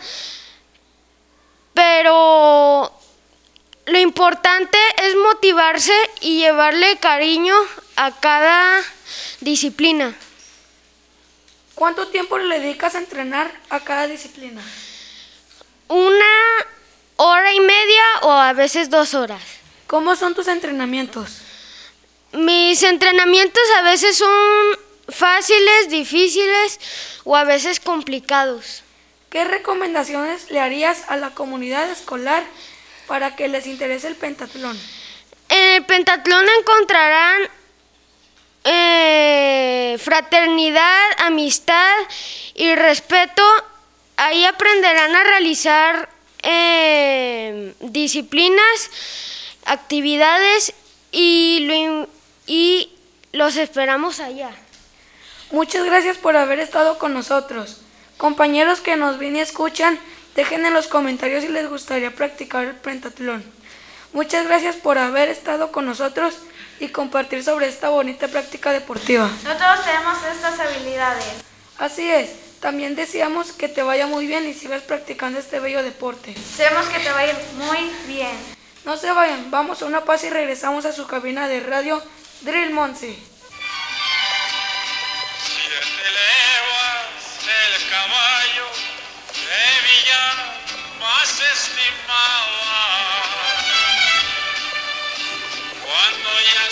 pero 1.74 2.92
lo 3.86 3.98
importante 3.98 4.78
es 5.02 5.16
motivarse 5.16 5.94
y 6.20 6.38
llevarle 6.38 6.98
cariño 6.98 7.54
a 7.96 8.12
cada 8.12 8.82
disciplina. 9.40 10.14
¿Cuánto 11.74 12.08
tiempo 12.08 12.38
le 12.38 12.60
dedicas 12.60 12.94
a 12.94 12.98
entrenar 12.98 13.50
a 13.70 13.80
cada 13.80 14.06
disciplina? 14.06 14.62
Una 15.88 16.24
hora 17.16 17.52
y 17.52 17.60
media 17.60 18.04
o 18.22 18.30
a 18.30 18.52
veces 18.52 18.88
dos 18.88 19.14
horas. 19.14 19.42
¿Cómo 19.86 20.14
son 20.16 20.34
tus 20.34 20.48
entrenamientos? 20.48 21.38
Mis 22.32 22.82
entrenamientos 22.82 23.62
a 23.78 23.82
veces 23.82 24.16
son 24.16 24.78
fáciles, 25.08 25.90
difíciles 25.90 26.78
o 27.24 27.36
a 27.36 27.44
veces 27.44 27.80
complicados. 27.80 28.84
¿Qué 29.28 29.44
recomendaciones 29.44 30.50
le 30.50 30.60
harías 30.60 31.04
a 31.08 31.16
la 31.16 31.30
comunidad 31.30 31.90
escolar 31.90 32.44
para 33.06 33.36
que 33.36 33.48
les 33.48 33.66
interese 33.66 34.08
el 34.08 34.16
pentatlón? 34.16 34.78
En 35.48 35.74
el 35.74 35.84
pentatlón 35.84 36.46
encontrarán 36.60 37.42
eh, 38.64 39.96
fraternidad, 40.00 41.02
amistad 41.18 41.94
y 42.54 42.74
respeto. 42.74 43.42
Ahí 44.16 44.44
aprenderán 44.44 45.14
a 45.16 45.24
realizar 45.24 46.08
eh, 46.42 47.74
disciplinas, 47.80 48.90
actividades 49.64 50.74
y, 51.10 51.60
lo, 51.62 52.08
y 52.46 52.92
los 53.32 53.56
esperamos 53.56 54.20
allá. 54.20 54.50
Muchas 55.50 55.84
gracias 55.84 56.16
por 56.16 56.36
haber 56.36 56.60
estado 56.60 56.98
con 56.98 57.12
nosotros. 57.12 57.82
Compañeros 58.16 58.80
que 58.80 58.96
nos 58.96 59.18
ven 59.18 59.36
y 59.36 59.40
escuchan, 59.40 59.98
dejen 60.34 60.66
en 60.66 60.74
los 60.74 60.86
comentarios 60.86 61.42
si 61.42 61.48
les 61.48 61.68
gustaría 61.68 62.14
practicar 62.14 62.64
el 62.64 62.74
pentatlón. 62.74 63.44
Muchas 64.12 64.46
gracias 64.46 64.76
por 64.76 64.98
haber 64.98 65.28
estado 65.28 65.72
con 65.72 65.86
nosotros 65.86 66.34
y 66.80 66.88
compartir 66.88 67.42
sobre 67.42 67.68
esta 67.68 67.88
bonita 67.88 68.28
práctica 68.28 68.72
deportiva. 68.72 69.30
No 69.44 69.56
todos 69.56 69.84
tenemos 69.84 70.18
estas 70.30 70.60
habilidades. 70.60 71.24
Así 71.78 72.10
es, 72.10 72.60
también 72.60 72.94
deseamos 72.94 73.52
que 73.52 73.68
te 73.68 73.82
vaya 73.82 74.06
muy 74.06 74.26
bien 74.26 74.46
y 74.46 74.54
sigas 74.54 74.82
practicando 74.82 75.38
este 75.38 75.60
bello 75.60 75.82
deporte. 75.82 76.34
Deseamos 76.34 76.86
que 76.86 76.98
te 76.98 77.10
vaya 77.10 77.34
muy 77.56 77.90
bien. 78.06 78.36
No 78.84 78.96
se 78.96 79.10
vayan, 79.12 79.50
vamos 79.50 79.80
a 79.80 79.86
una 79.86 80.04
pausa 80.04 80.26
y 80.26 80.30
regresamos 80.30 80.84
a 80.84 80.92
su 80.92 81.06
cabina 81.06 81.48
de 81.48 81.60
radio 81.60 82.02
Drill 82.42 82.72
Monse. 82.72 83.16
Cuando 95.84 96.30
ya 96.54 96.64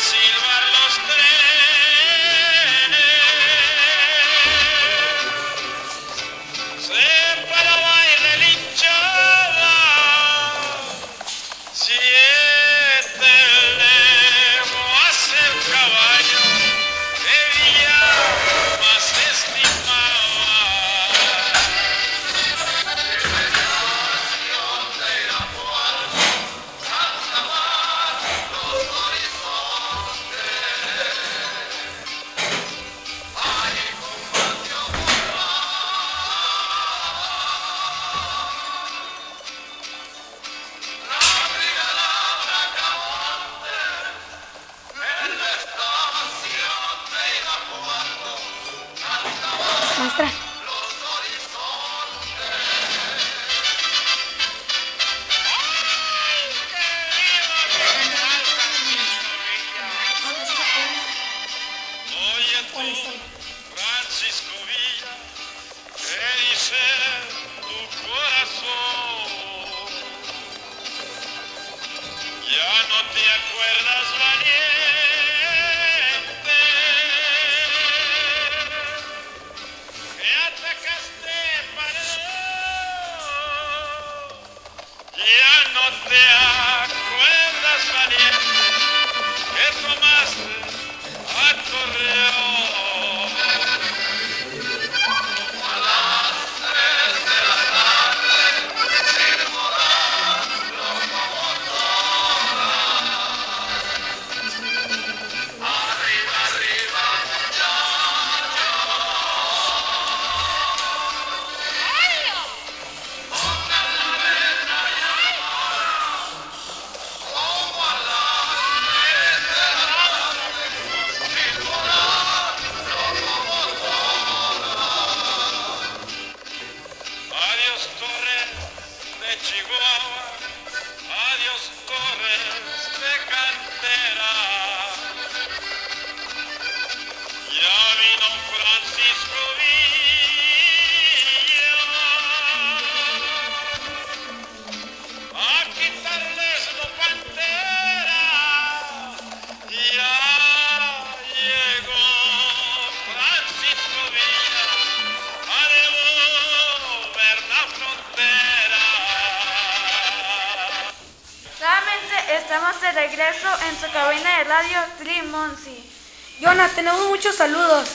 tenemos 166.81 167.09
muchos 167.09 167.37
saludos. 167.37 167.91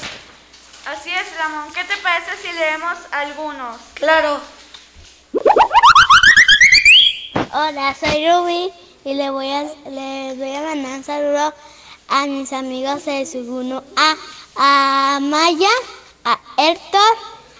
Así 0.86 1.10
es, 1.10 1.38
Ramón. 1.40 1.74
¿Qué 1.74 1.84
te 1.86 1.98
parece 2.04 2.38
si 2.40 2.54
leemos 2.54 2.96
algunos? 3.10 3.78
Claro. 3.96 4.40
Hola, 7.52 7.96
soy 8.00 8.30
Ruby 8.30 8.72
y 9.04 9.16
le 9.16 9.32
voy 9.32 9.52
a, 9.52 9.64
le 9.90 10.36
voy 10.36 10.56
a 10.56 10.62
mandar 10.62 10.98
un 11.00 11.04
saludo 11.04 11.54
a 12.10 12.26
mis 12.28 12.54
amigos 12.54 13.06
de 13.06 13.26
Suguno, 13.26 13.84
a, 13.96 14.16
a 14.56 15.20
Maya, 15.20 15.76
a 16.24 16.40
Héctor, 16.58 17.18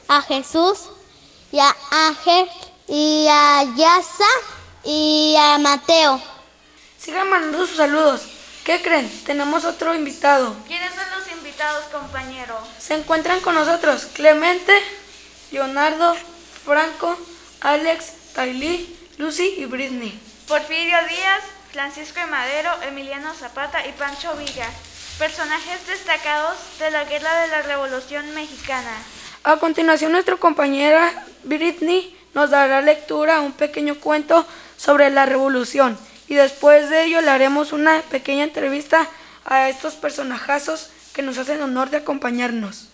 a 0.08 0.22
Jesús 0.22 0.90
y 1.52 1.58
a 1.58 1.76
Ángel 1.90 2.48
y 2.88 3.26
a 3.28 3.64
Yasa 3.76 4.30
y 4.84 5.36
a 5.40 5.58
Mateo. 5.58 6.22
Sigan 7.00 7.28
mandando 7.32 7.66
sus 7.66 7.78
saludos. 7.78 8.36
¿Qué 8.66 8.82
creen? 8.82 9.08
Tenemos 9.26 9.64
otro 9.64 9.94
invitado. 9.94 10.56
¿Quiénes 10.66 10.90
son 10.90 10.98
los 10.98 11.05
invitados, 11.66 11.86
compañero? 11.92 12.56
Se 12.80 12.94
encuentran 12.94 13.40
con 13.40 13.56
nosotros 13.56 14.08
Clemente, 14.14 14.72
Leonardo, 15.52 16.16
Franco, 16.64 17.18
Alex, 17.62 18.34
Tailí, 18.34 18.96
Lucy 19.18 19.56
y 19.58 19.66
Britney. 19.66 20.20
Porfirio 20.48 20.98
Díaz, 21.10 21.44
Francisco 21.72 22.20
de 22.20 22.28
Madero, 22.28 22.70
Emiliano 22.88 23.34
Zapata 23.34 23.86
y 23.88 23.92
Pancho 23.94 24.36
Villa, 24.36 24.70
personajes 25.18 25.88
destacados 25.88 26.56
de 26.80 26.92
la 26.92 27.06
Guerra 27.06 27.42
de 27.42 27.48
la 27.48 27.62
Revolución 27.64 28.34
Mexicana. 28.36 28.92
A 29.44 29.58
continuación, 29.58 30.12
nuestra 30.12 30.36
compañera 30.38 31.26
Britney 31.44 32.16
nos 32.36 32.52
dará 32.52 32.82
lectura 32.82 33.38
a 33.38 33.42
un 33.42 33.54
pequeño 33.54 33.96
cuento 33.96 34.46
sobre 34.78 35.10
la 35.10 35.26
revolución 35.26 35.98
y 36.28 36.36
después 36.36 36.90
de 36.90 37.06
ello 37.06 37.22
le 37.22 37.30
haremos 37.32 37.72
una 37.72 38.02
pequeña 38.04 38.44
entrevista 38.44 39.08
a 39.46 39.70
estos 39.70 39.94
personajazos 39.96 40.90
que 41.16 41.22
nos 41.22 41.38
hacen 41.38 41.62
honor 41.62 41.90
de 41.90 41.98
acompañarnos. 41.98 42.90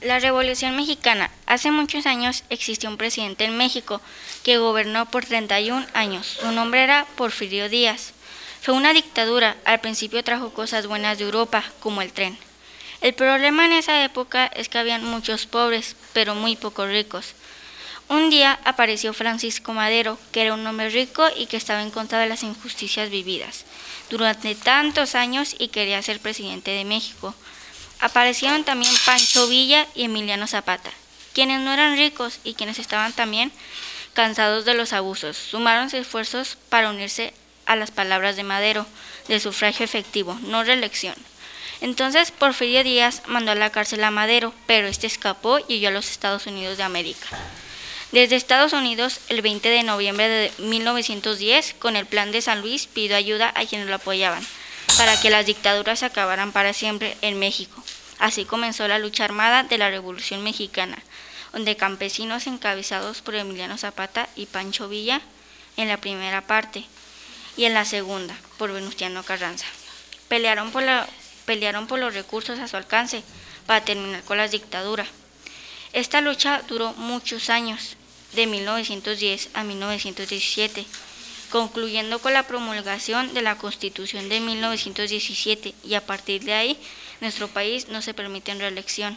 La 0.00 0.20
Revolución 0.20 0.76
Mexicana. 0.76 1.30
Hace 1.46 1.72
muchos 1.72 2.06
años 2.06 2.44
existió 2.48 2.88
un 2.88 2.96
presidente 2.96 3.44
en 3.44 3.56
México 3.56 4.00
que 4.44 4.58
gobernó 4.58 5.06
por 5.06 5.24
31 5.24 5.84
años. 5.92 6.38
Su 6.40 6.52
nombre 6.52 6.84
era 6.84 7.06
Porfirio 7.16 7.68
Díaz. 7.68 8.12
Fue 8.62 8.74
una 8.74 8.92
dictadura. 8.92 9.56
Al 9.64 9.80
principio 9.80 10.22
trajo 10.22 10.54
cosas 10.54 10.86
buenas 10.86 11.18
de 11.18 11.24
Europa, 11.24 11.64
como 11.80 12.02
el 12.02 12.12
tren. 12.12 12.38
El 13.00 13.14
problema 13.14 13.66
en 13.66 13.72
esa 13.72 14.04
época 14.04 14.46
es 14.46 14.68
que 14.68 14.78
habían 14.78 15.04
muchos 15.04 15.46
pobres, 15.46 15.96
pero 16.12 16.34
muy 16.34 16.54
pocos 16.54 16.88
ricos. 16.88 17.34
Un 18.08 18.30
día 18.30 18.60
apareció 18.64 19.12
Francisco 19.12 19.72
Madero, 19.72 20.18
que 20.30 20.42
era 20.42 20.54
un 20.54 20.64
hombre 20.64 20.90
rico 20.90 21.26
y 21.36 21.46
que 21.46 21.56
estaba 21.56 21.82
en 21.82 21.90
contra 21.90 22.20
de 22.20 22.28
las 22.28 22.44
injusticias 22.44 23.10
vividas 23.10 23.64
durante 24.08 24.54
tantos 24.54 25.16
años 25.16 25.56
y 25.58 25.68
quería 25.68 26.00
ser 26.02 26.20
presidente 26.20 26.70
de 26.70 26.84
México. 26.84 27.34
Aparecieron 28.00 28.64
también 28.64 28.92
Pancho 29.04 29.48
Villa 29.48 29.86
y 29.94 30.04
Emiliano 30.04 30.46
Zapata, 30.46 30.90
quienes 31.32 31.60
no 31.60 31.72
eran 31.72 31.96
ricos 31.96 32.40
y 32.44 32.54
quienes 32.54 32.78
estaban 32.78 33.12
también 33.12 33.52
cansados 34.12 34.64
de 34.64 34.74
los 34.74 34.92
abusos. 34.92 35.36
Sumaron 35.36 35.94
esfuerzos 35.94 36.56
para 36.68 36.90
unirse 36.90 37.32
a 37.66 37.76
las 37.76 37.90
palabras 37.90 38.36
de 38.36 38.44
Madero, 38.44 38.86
de 39.28 39.40
sufragio 39.40 39.84
efectivo, 39.84 40.38
no 40.42 40.64
reelección. 40.64 41.14
Entonces 41.80 42.30
Porfirio 42.30 42.82
Díaz 42.82 43.22
mandó 43.26 43.52
a 43.52 43.54
la 43.54 43.70
cárcel 43.70 44.02
a 44.04 44.10
Madero, 44.10 44.54
pero 44.66 44.88
este 44.88 45.06
escapó 45.06 45.58
y 45.68 45.76
huyó 45.76 45.88
a 45.88 45.92
los 45.92 46.10
Estados 46.10 46.46
Unidos 46.46 46.78
de 46.78 46.84
América. 46.84 47.26
Desde 48.12 48.36
Estados 48.36 48.72
Unidos, 48.72 49.20
el 49.28 49.42
20 49.42 49.68
de 49.68 49.82
noviembre 49.82 50.28
de 50.28 50.52
1910, 50.58 51.74
con 51.78 51.96
el 51.96 52.06
Plan 52.06 52.32
de 52.32 52.40
San 52.40 52.62
Luis, 52.62 52.86
pidió 52.86 53.16
ayuda 53.16 53.52
a 53.54 53.66
quienes 53.66 53.88
lo 53.88 53.96
apoyaban, 53.96 54.46
para 54.96 55.20
que 55.20 55.28
las 55.28 55.44
dictaduras 55.44 56.02
acabaran 56.02 56.52
para 56.52 56.72
siempre 56.72 57.16
en 57.20 57.38
México. 57.38 57.82
Así 58.18 58.44
comenzó 58.44 58.88
la 58.88 58.98
lucha 58.98 59.24
armada 59.24 59.62
de 59.62 59.78
la 59.78 59.90
Revolución 59.90 60.42
Mexicana, 60.42 60.98
donde 61.52 61.76
campesinos 61.76 62.46
encabezados 62.46 63.20
por 63.22 63.34
Emiliano 63.34 63.78
Zapata 63.78 64.28
y 64.36 64.46
Pancho 64.46 64.88
Villa 64.88 65.20
en 65.76 65.88
la 65.88 65.98
primera 65.98 66.40
parte 66.42 66.84
y 67.56 67.64
en 67.64 67.74
la 67.74 67.84
segunda 67.84 68.36
por 68.58 68.72
Venustiano 68.72 69.22
Carranza. 69.22 69.66
Pelearon 70.28 70.70
por, 70.70 70.82
la, 70.82 71.08
los 71.46 72.14
recursos 72.14 72.58
a 72.58 72.68
su 72.68 72.76
alcance 72.76 73.22
para 73.66 73.84
terminar 73.84 74.22
con 74.24 74.38
las 74.38 74.50
dictaduras. 74.50 75.08
Esta 75.92 76.20
lucha 76.20 76.62
duró 76.68 76.92
muchos 76.94 77.48
años, 77.48 77.96
de 78.34 78.46
1910 78.46 79.50
a 79.54 79.64
1917, 79.64 80.84
concluyendo 81.50 82.18
con 82.18 82.34
la 82.34 82.42
promulgación 82.42 83.32
de 83.34 83.42
la 83.42 83.56
Constitución 83.56 84.28
de 84.28 84.40
1917 84.40 85.74
y 85.84 85.94
a 85.94 86.04
partir 86.04 86.44
de 86.44 86.52
ahí 86.52 86.78
nuestro 87.20 87.48
país 87.48 87.88
no 87.88 88.02
se 88.02 88.14
permite 88.14 88.50
en 88.52 88.60
reelección, 88.60 89.16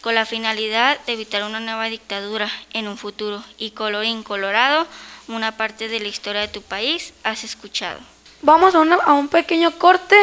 con 0.00 0.14
la 0.14 0.26
finalidad 0.26 0.98
de 1.06 1.14
evitar 1.14 1.42
una 1.44 1.60
nueva 1.60 1.86
dictadura 1.86 2.50
en 2.72 2.86
un 2.88 2.96
futuro 2.98 3.42
y 3.58 3.70
colorín 3.72 4.22
colorado, 4.22 4.86
una 5.28 5.56
parte 5.56 5.88
de 5.88 5.98
la 6.00 6.08
historia 6.08 6.42
de 6.42 6.48
tu 6.48 6.62
país 6.62 7.12
has 7.24 7.42
escuchado. 7.44 7.98
Vamos 8.42 8.74
a, 8.74 8.80
una- 8.80 8.96
a 8.96 9.14
un 9.14 9.28
pequeño 9.28 9.76
corte 9.78 10.16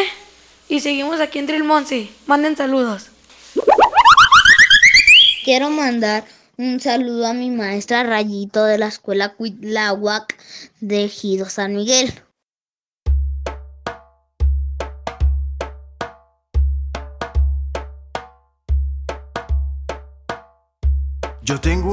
y 0.69 0.79
seguimos 0.79 1.19
aquí 1.19 1.39
en 1.39 1.47
Trilmonsi. 1.47 2.09
Manden 2.27 2.55
saludos. 2.55 3.07
Quiero 5.43 5.69
mandar 5.69 6.23
un 6.57 6.79
saludo 6.79 7.27
a 7.27 7.33
mi 7.33 7.49
maestra 7.49 8.03
Rayito 8.03 8.63
de 8.63 8.77
la 8.77 8.87
escuela 8.87 9.29
Cuitláhuac 9.33 10.37
de 10.79 11.05
Ejido 11.05 11.49
San 11.49 11.75
Miguel. 11.75 12.13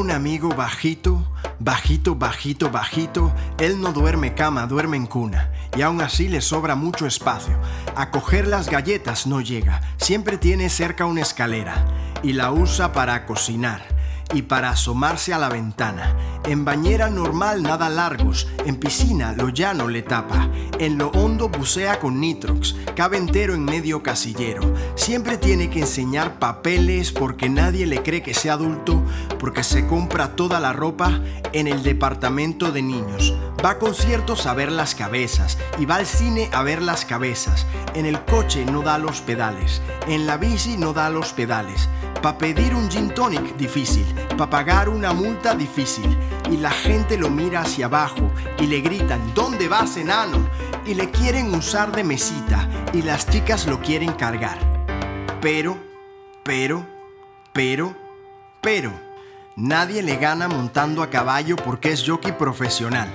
Un 0.01 0.11
amigo 0.11 0.49
bajito, 0.49 1.23
bajito, 1.59 2.15
bajito, 2.15 2.71
bajito. 2.71 3.35
Él 3.59 3.83
no 3.83 3.93
duerme 3.93 4.35
cama, 4.35 4.67
duerme 4.67 4.97
en 4.97 5.07
cuna. 5.07 5.53
Y 5.77 5.83
aún 5.83 6.01
así 6.01 6.27
le 6.27 6.41
sobra 6.41 6.75
mucho 6.75 7.07
espacio. 7.07 7.55
A 7.97 8.11
coger 8.11 8.47
las 8.47 8.71
galletas 8.71 9.27
no 9.27 9.43
llega. 9.43 9.83
Siempre 9.99 10.39
tiene 10.39 10.71
cerca 10.71 11.05
una 11.05 11.21
escalera. 11.21 11.85
Y 12.23 12.33
la 12.33 12.51
usa 12.51 12.95
para 12.95 13.27
cocinar. 13.27 13.83
Y 14.33 14.43
para 14.43 14.71
asomarse 14.71 15.35
a 15.35 15.39
la 15.39 15.49
ventana. 15.49 16.17
En 16.45 16.65
bañera 16.65 17.11
normal 17.11 17.63
nada 17.63 17.89
largos. 17.89 18.49
En 18.65 18.77
piscina 18.77 19.33
lo 19.33 19.49
llano 19.49 19.89
le 19.89 20.03
tapa. 20.03 20.49
En 20.79 20.99
lo 20.99 21.09
hondo 21.09 21.49
bucea 21.49 21.99
con 21.99 22.21
nitrox. 22.21 22.77
Cabe 22.95 23.19
entero 23.19 23.55
en 23.55 23.65
medio 23.65 24.03
casillero. 24.03 24.75
Siempre 24.95 25.37
tiene 25.37 25.69
que 25.69 25.81
enseñar 25.81 26.39
papeles 26.39 27.11
porque 27.13 27.49
nadie 27.49 27.87
le 27.87 28.03
cree 28.03 28.23
que 28.23 28.35
sea 28.35 28.53
adulto. 28.53 29.03
Porque 29.39 29.65
se 29.65 29.87
compra 29.87 30.37
toda 30.37 30.61
la 30.61 30.73
ropa 30.73 31.21
en 31.53 31.67
el 31.67 31.83
departamento 31.83 32.71
de 32.71 32.83
niños. 32.83 33.35
Va 33.65 33.71
a 33.71 33.79
conciertos 33.79 34.47
a 34.47 34.55
ver 34.55 34.71
las 34.71 34.95
cabezas 34.95 35.59
y 35.79 35.87
va 35.87 35.97
al 35.97 36.07
cine 36.07 36.49
a 36.53 36.63
ver 36.63 36.83
las 36.83 37.05
cabezas. 37.05 37.67
En 37.95 38.07
el 38.07 38.25
coche 38.25 38.65
no 38.65 38.83
da 38.83 38.97
los 38.97 39.21
pedales. 39.21 39.83
En 40.07 40.27
la 40.27 40.37
bici 40.37 40.77
no 40.77 40.93
da 40.93 41.11
los 41.11 41.33
pedales. 41.33 41.89
Pa' 42.23 42.37
pedir 42.37 42.75
un 42.75 42.91
gin 42.91 43.09
tonic 43.15 43.57
difícil, 43.57 44.05
pa' 44.37 44.51
pagar 44.51 44.89
una 44.89 45.13
multa 45.13 45.55
difícil. 45.55 46.17
Y 46.51 46.57
la 46.57 46.71
gente 46.71 47.17
lo 47.17 47.31
mira 47.31 47.61
hacia 47.61 47.87
abajo 47.87 48.31
y 48.59 48.67
le 48.67 48.81
gritan, 48.81 49.21
¿dónde 49.35 49.69
vas, 49.69 49.97
enano? 49.97 50.49
Y 50.85 50.95
le 50.95 51.11
quieren 51.11 51.55
usar 51.55 51.93
de 51.93 52.05
mesita 52.05 52.69
y 52.93 53.03
las 53.03 53.29
chicas 53.29 53.67
lo 53.67 53.81
quieren 53.81 54.13
cargar. 54.13 54.59
Pero, 55.41 55.79
pero, 56.43 56.87
pero, 57.53 57.95
pero, 58.61 58.93
nadie 59.57 60.03
le 60.03 60.17
gana 60.17 60.49
montando 60.49 61.03
a 61.03 61.11
caballo 61.11 61.57
porque 61.57 61.93
es 61.93 62.05
jockey 62.07 62.33
profesional. 62.33 63.09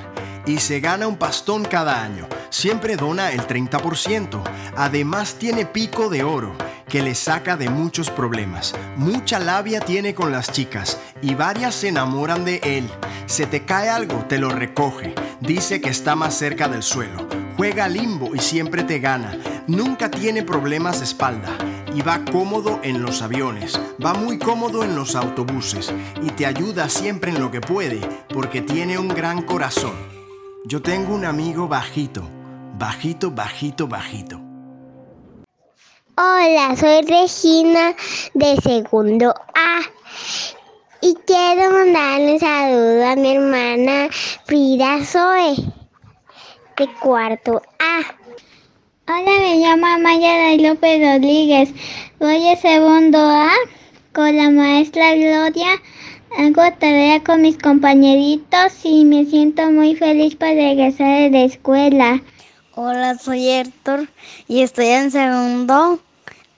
Y 0.45 0.59
se 0.59 0.79
gana 0.79 1.07
un 1.07 1.17
pastón 1.17 1.65
cada 1.65 2.03
año. 2.03 2.27
Siempre 2.51 2.95
dona 2.95 3.31
el 3.31 3.47
30%. 3.47 4.43
Además 4.77 5.35
tiene 5.39 5.65
pico 5.65 6.07
de 6.09 6.23
oro 6.23 6.55
que 6.87 7.01
le 7.01 7.15
saca 7.15 7.57
de 7.57 7.69
muchos 7.69 8.09
problemas. 8.09 8.73
Mucha 8.95 9.39
labia 9.39 9.79
tiene 9.79 10.13
con 10.13 10.31
las 10.31 10.51
chicas 10.51 10.99
y 11.21 11.35
varias 11.35 11.75
se 11.75 11.89
enamoran 11.89 12.45
de 12.45 12.59
él. 12.63 12.89
Se 13.25 13.45
te 13.45 13.65
cae 13.65 13.89
algo, 13.89 14.25
te 14.25 14.37
lo 14.37 14.49
recoge. 14.49 15.15
Dice 15.39 15.81
que 15.81 15.89
está 15.89 16.15
más 16.15 16.35
cerca 16.35 16.67
del 16.67 16.83
suelo. 16.83 17.27
Juega 17.57 17.87
limbo 17.87 18.35
y 18.35 18.39
siempre 18.39 18.83
te 18.83 18.99
gana. 18.99 19.37
Nunca 19.67 20.11
tiene 20.11 20.43
problemas 20.43 20.99
de 20.99 21.05
espalda 21.05 21.51
y 21.95 22.01
va 22.01 22.23
cómodo 22.31 22.79
en 22.83 23.01
los 23.01 23.21
aviones. 23.21 23.79
Va 24.03 24.13
muy 24.13 24.37
cómodo 24.37 24.83
en 24.83 24.95
los 24.95 25.15
autobuses 25.15 25.93
y 26.21 26.29
te 26.31 26.45
ayuda 26.45 26.89
siempre 26.89 27.31
en 27.31 27.39
lo 27.39 27.49
que 27.51 27.61
puede 27.61 28.01
porque 28.33 28.61
tiene 28.61 28.99
un 28.99 29.07
gran 29.07 29.41
corazón. 29.41 29.95
Yo 30.65 30.81
tengo 30.81 31.13
un 31.13 31.25
amigo 31.25 31.67
bajito, 31.67 32.23
bajito, 32.77 33.31
bajito, 33.31 33.87
bajito. 33.87 34.44
Hola, 36.17 36.77
soy 36.77 37.01
Regina 37.01 37.93
de 38.33 38.55
segundo 38.61 39.35
A 39.53 39.81
y 41.01 41.13
quiero 41.27 41.71
mandar 41.71 42.21
un 42.21 42.39
saludo 42.39 43.05
a 43.05 43.15
mi 43.17 43.35
hermana 43.35 44.07
Frida 44.45 45.03
Zoe 45.03 45.55
de 46.77 46.87
cuarto 47.01 47.61
A. 47.79 49.11
Hola, 49.11 49.39
me 49.41 49.57
llamo 49.57 49.87
Amaya 49.87 50.37
Day 50.37 50.59
López 50.59 51.01
Rodríguez. 51.01 51.73
Voy 52.21 52.47
a 52.47 52.55
segundo 52.55 53.17
A 53.19 53.51
con 54.13 54.37
la 54.37 54.49
maestra 54.51 55.15
Gloria. 55.15 55.81
Hago 56.37 56.77
tarea 56.79 57.21
con 57.25 57.41
mis 57.41 57.57
compañeritos 57.57 58.85
y 58.85 59.03
me 59.03 59.25
siento 59.25 59.69
muy 59.69 59.97
feliz 59.97 60.37
por 60.37 60.47
regresar 60.47 61.23
de 61.23 61.29
la 61.31 61.43
escuela. 61.43 62.21
Hola, 62.77 63.17
soy 63.17 63.49
Héctor 63.49 64.07
y 64.47 64.61
estoy 64.61 64.87
en 64.87 65.11
segundo 65.11 66.01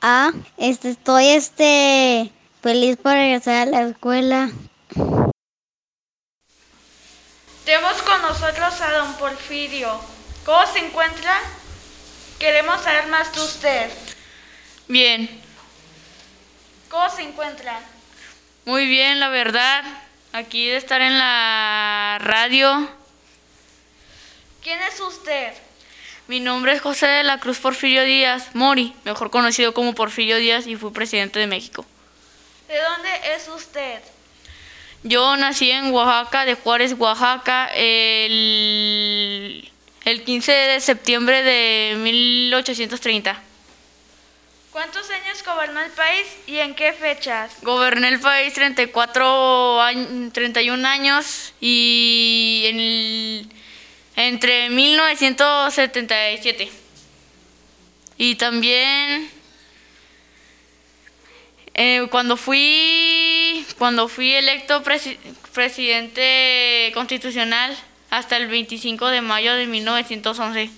A. 0.10 0.32
Este, 0.56 0.92
estoy 0.92 1.28
este 1.28 2.32
feliz 2.62 2.96
por 2.96 3.12
regresar 3.12 3.68
a 3.68 3.72
la 3.72 3.82
escuela. 3.90 4.50
Tenemos 7.66 8.02
con 8.04 8.22
nosotros 8.22 8.80
a 8.80 8.92
don 8.94 9.14
Porfirio. 9.16 10.00
¿Cómo 10.46 10.66
se 10.68 10.80
encuentra? 10.80 11.38
Queremos 12.40 12.82
saber 12.84 13.08
más 13.08 13.36
de 13.36 13.42
usted. 13.42 13.92
Bien, 14.88 15.42
¿Cómo 16.90 17.10
se 17.14 17.24
encuentra? 17.24 17.82
muy 18.64 18.86
bien, 18.88 19.20
la 19.20 19.28
verdad. 19.28 19.84
Aquí 20.32 20.68
de 20.68 20.78
estar 20.78 21.02
en 21.02 21.18
la 21.18 22.18
radio. 22.22 22.90
¿Quién 24.64 24.80
es 24.84 25.02
usted? 25.02 25.54
Mi 26.28 26.40
nombre 26.42 26.74
es 26.74 26.82
José 26.82 27.08
de 27.08 27.24
la 27.24 27.40
Cruz 27.40 27.58
Porfirio 27.60 28.04
Díaz 28.04 28.54
Mori, 28.54 28.94
mejor 29.06 29.30
conocido 29.30 29.74
como 29.74 29.94
Porfirio 29.94 30.38
Díaz 30.38 30.68
y 30.68 30.76
fui 30.76 30.92
presidente 30.92 31.40
de 31.40 31.48
México. 31.48 31.86
¿De 32.68 32.76
dónde 32.82 33.10
es 33.36 33.48
usted? 33.48 34.02
Yo 35.04 35.38
nací 35.38 35.72
en 35.72 35.92
Oaxaca, 35.94 36.44
de 36.44 36.56
Juárez, 36.56 36.94
Oaxaca, 36.98 37.68
el, 37.74 39.72
el 40.04 40.24
15 40.26 40.52
de 40.52 40.80
septiembre 40.82 41.44
de 41.44 41.96
1830. 41.98 43.42
¿Cuántos 44.74 45.10
años 45.10 45.42
gobernó 45.46 45.80
el 45.80 45.92
país 45.92 46.28
y 46.46 46.58
en 46.58 46.76
qué 46.76 46.92
fechas? 46.92 47.54
Goberné 47.62 48.10
el 48.10 48.20
país 48.20 48.54
34 48.54 49.82
años, 49.82 50.34
31 50.34 50.86
años 50.86 51.54
y 51.62 52.64
en 52.66 52.80
el- 52.82 53.50
entre 54.18 54.70
1977. 54.70 56.70
Y 58.18 58.36
también 58.36 59.30
eh, 61.76 62.08
cuando 62.10 62.36
fui 62.36 63.66
cuando 63.78 64.08
fui 64.08 64.34
electo 64.34 64.84
presi- 64.84 65.18
presidente 65.54 66.92
constitucional 66.94 67.78
hasta 68.10 68.38
el 68.38 68.48
25 68.48 69.08
de 69.08 69.22
mayo 69.22 69.54
de 69.54 69.68
1911. 69.68 70.70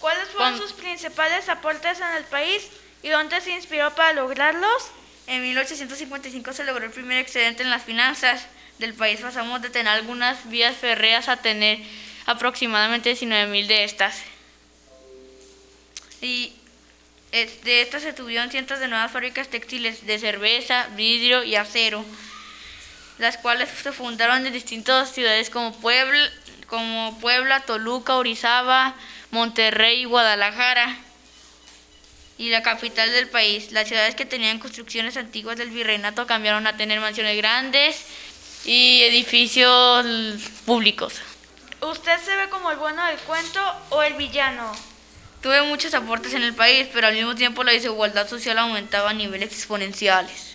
¿Cuáles 0.00 0.28
fueron 0.28 0.58
sus 0.58 0.72
principales 0.72 1.48
aportes 1.48 2.00
en 2.00 2.16
el 2.16 2.24
país 2.24 2.66
y 3.02 3.08
dónde 3.08 3.40
se 3.40 3.52
inspiró 3.52 3.94
para 3.94 4.12
lograrlos? 4.12 4.90
En 5.28 5.42
1855 5.42 6.52
se 6.52 6.64
logró 6.64 6.84
el 6.84 6.90
primer 6.90 7.18
excedente 7.18 7.62
en 7.62 7.70
las 7.70 7.84
finanzas 7.84 8.46
del 8.78 8.94
país. 8.94 9.20
Pasamos 9.20 9.62
de 9.62 9.70
tener 9.70 9.92
algunas 9.92 10.48
vías 10.48 10.76
férreas 10.76 11.28
a 11.28 11.36
tener 11.36 11.78
aproximadamente 12.26 13.12
19.000 13.12 13.66
de 13.66 13.84
estas. 13.84 14.22
Y 16.20 16.52
eh, 17.32 17.50
de 17.64 17.82
estas 17.82 18.02
se 18.02 18.12
tuvieron 18.12 18.50
cientos 18.50 18.78
de 18.78 18.88
nuevas 18.88 19.10
fábricas 19.10 19.48
textiles 19.48 20.06
de 20.06 20.18
cerveza, 20.18 20.86
vidrio 20.96 21.42
y 21.42 21.56
acero, 21.56 22.04
las 23.18 23.38
cuales 23.38 23.68
se 23.70 23.92
fundaron 23.92 24.46
en 24.46 24.52
distintas 24.52 25.12
ciudades 25.12 25.50
como 25.50 25.72
Puebla, 25.72 26.30
como 26.66 27.18
Puebla, 27.20 27.60
Toluca, 27.60 28.16
Orizaba, 28.16 28.94
Monterrey 29.30 30.02
y 30.02 30.04
Guadalajara 30.04 30.96
y 32.38 32.50
la 32.50 32.62
capital 32.62 33.10
del 33.12 33.28
país. 33.28 33.72
Las 33.72 33.88
ciudades 33.88 34.14
que 34.14 34.24
tenían 34.24 34.58
construcciones 34.58 35.16
antiguas 35.16 35.56
del 35.56 35.70
virreinato 35.70 36.26
cambiaron 36.26 36.66
a 36.66 36.76
tener 36.76 37.00
mansiones 37.00 37.36
grandes 37.36 38.04
y 38.64 39.02
edificios 39.02 40.06
públicos. 40.64 41.20
¿Usted 41.80 42.18
se 42.24 42.36
ve 42.36 42.48
como 42.48 42.70
el 42.70 42.76
bueno 42.76 43.04
del 43.06 43.18
cuento 43.18 43.60
o 43.90 44.02
el 44.02 44.14
villano? 44.14 44.72
Tuve 45.40 45.62
muchos 45.62 45.92
aportes 45.94 46.34
en 46.34 46.44
el 46.44 46.54
país, 46.54 46.86
pero 46.92 47.08
al 47.08 47.14
mismo 47.14 47.34
tiempo 47.34 47.64
la 47.64 47.72
desigualdad 47.72 48.28
social 48.28 48.58
aumentaba 48.58 49.10
a 49.10 49.12
niveles 49.12 49.52
exponenciales. 49.52 50.54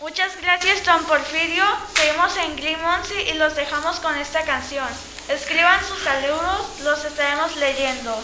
Muchas 0.00 0.40
gracias, 0.40 0.84
don 0.84 1.04
Porfirio. 1.04 1.64
Seguimos 1.94 2.36
en 2.38 2.56
Glimonsi 2.56 3.14
y 3.30 3.34
los 3.34 3.54
dejamos 3.54 4.00
con 4.00 4.16
esta 4.16 4.42
canción. 4.44 4.88
Escriban 5.28 5.78
sus 5.86 6.00
saludos, 6.00 6.80
los 6.82 7.04
estaremos 7.04 7.54
leyendo. 7.56 8.20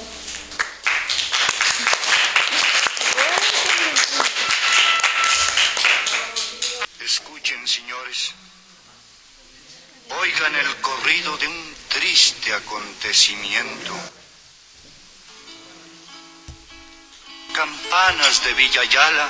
Oigan 10.09 10.55
el 10.55 10.77
corrido 10.81 11.37
de 11.37 11.49
un 11.49 11.77
triste 11.89 12.55
acontecimiento. 12.55 13.93
Campanas 17.53 18.45
de 18.45 18.55
Villayala, 18.55 19.29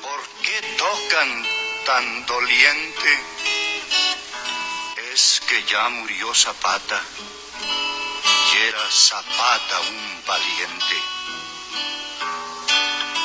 ¿por 0.00 0.28
qué 0.42 0.76
tocan 0.78 1.46
tan 1.84 2.26
doliente? 2.26 3.20
Es 5.12 5.42
que 5.46 5.64
ya 5.64 5.88
murió 5.90 6.34
Zapata 6.34 7.02
y 8.52 8.56
era 8.68 8.90
Zapata 8.90 9.80
un 9.80 10.22
valiente. 10.26 10.96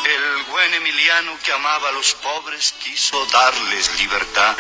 El 0.04 0.44
buen 0.52 0.74
Emiliano 0.74 1.38
que 1.44 1.54
amaba 1.54 1.90
a 1.90 1.92
los 1.94 2.14
pobres 2.16 2.74
quiso 2.84 3.26
darles 3.28 3.98
libertad. 4.00 4.58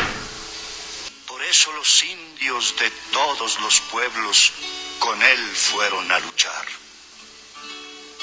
Eso 1.51 1.69
los 1.73 2.03
indios 2.03 2.77
de 2.79 2.89
todos 3.11 3.59
los 3.59 3.81
pueblos 3.91 4.53
con 4.99 5.21
él 5.21 5.53
fueron 5.53 6.09
a 6.09 6.17
luchar. 6.19 6.65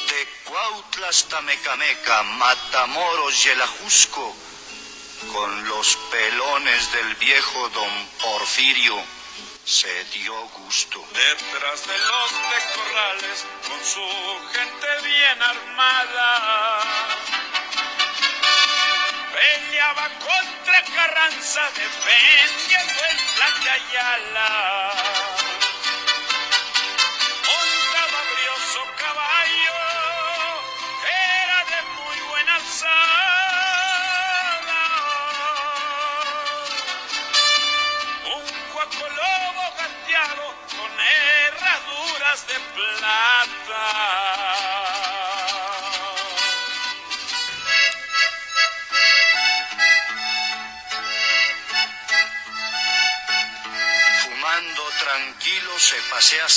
De 0.08 0.28
Cuautla 0.44 1.08
hasta 1.08 1.42
Mecameca, 1.42 2.22
Matamoros 2.22 3.44
y 3.44 3.50
el 3.50 3.60
Ajusco, 3.60 4.34
con 5.30 5.68
los 5.68 5.94
pelones 6.10 6.90
del 6.94 7.14
viejo 7.16 7.68
don 7.68 8.08
Porfirio 8.22 9.04
se 9.62 10.04
dio 10.04 10.32
gusto. 10.64 11.04
Detrás 11.12 11.86
de 11.86 11.98
los 11.98 12.30
de 12.30 12.60
corrales, 12.74 13.44
con 13.68 13.84
su 13.84 14.08
gente 14.54 15.06
bien 15.06 15.42
armada, 15.42 16.80
peleaba 19.38 20.08
contra 20.18 20.82
Carranza, 20.94 21.62
defendiendo 21.70 23.00
el 23.10 23.16
plan 23.34 23.62
de 23.62 23.70
Ayala. 23.70 25.37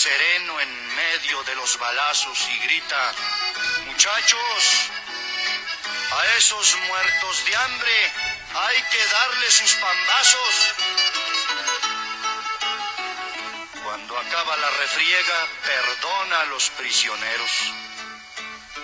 Sereno 0.01 0.59
en 0.59 0.95
medio 0.95 1.43
de 1.43 1.53
los 1.57 1.77
balazos 1.77 2.39
y 2.49 2.57
grita, 2.65 3.13
muchachos, 3.85 4.89
a 6.17 6.37
esos 6.37 6.75
muertos 6.87 7.45
de 7.45 7.55
hambre 7.55 8.11
hay 8.55 8.81
que 8.81 9.05
darle 9.05 9.51
sus 9.51 9.71
pambazos. 9.75 10.55
Cuando 13.83 14.17
acaba 14.17 14.57
la 14.57 14.71
refriega, 14.71 15.47
perdona 15.65 16.39
a 16.39 16.45
los 16.45 16.71
prisioneros, 16.71 17.51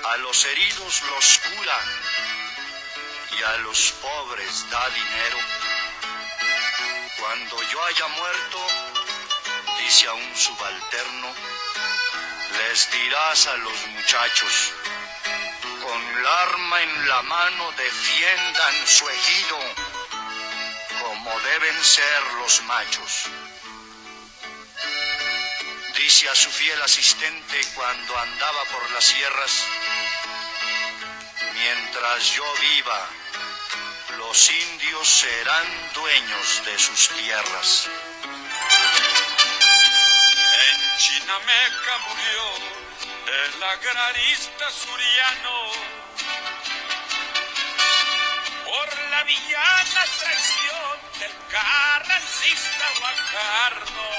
a 0.06 0.18
los 0.18 0.46
heridos 0.46 1.02
los 1.02 1.40
cura 1.40 1.80
y 3.40 3.42
a 3.42 3.58
los 3.66 3.92
pobres 3.94 4.70
da 4.70 4.88
dinero. 4.92 5.38
Cuando 7.18 7.64
yo 7.72 7.84
haya 7.86 8.08
muerto, 8.08 8.77
dice 9.88 10.08
a 10.08 10.14
un 10.14 10.36
subalterno, 10.36 11.34
les 12.58 12.92
dirás 12.92 13.48
a 13.48 13.56
los 13.56 13.88
muchachos, 13.88 14.74
con 15.82 16.18
el 16.18 16.28
arma 16.28 16.82
en 16.82 17.08
la 17.08 17.22
mano 17.22 17.72
defiendan 17.72 18.76
su 18.86 19.08
ejido, 19.08 19.60
como 21.02 21.40
deben 21.40 21.84
ser 21.86 22.22
los 22.42 22.62
machos. 22.64 23.30
dice 25.96 26.28
a 26.28 26.36
su 26.36 26.52
fiel 26.52 26.82
asistente 26.82 27.62
cuando 27.74 28.20
andaba 28.20 28.66
por 28.66 28.92
las 28.92 29.06
sierras, 29.06 29.64
mientras 31.54 32.26
yo 32.34 32.44
viva, 32.60 33.08
los 34.18 34.52
indios 34.52 35.08
serán 35.08 35.94
dueños 35.94 36.66
de 36.66 36.78
sus 36.78 37.08
tierras. 37.08 37.90
En 41.28 41.34
Chinameca 41.34 41.98
murió 42.08 42.44
el 43.28 43.64
agrarista 43.64 44.72
suriano 44.72 45.72
por 48.64 49.00
la 49.10 49.24
villana 49.24 50.06
traición 50.20 51.00
del 51.20 51.32
carrancista 51.52 52.86
Guajardo. 53.00 54.10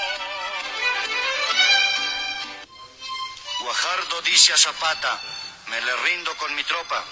Guajardo 3.61 4.21
dice 4.21 4.53
a 4.53 4.57
Zapata, 4.57 5.19
me 5.65 5.81
le 5.81 5.95
rindo 5.97 6.37
con 6.37 6.53
mi 6.53 6.63
tropa. 6.63 7.03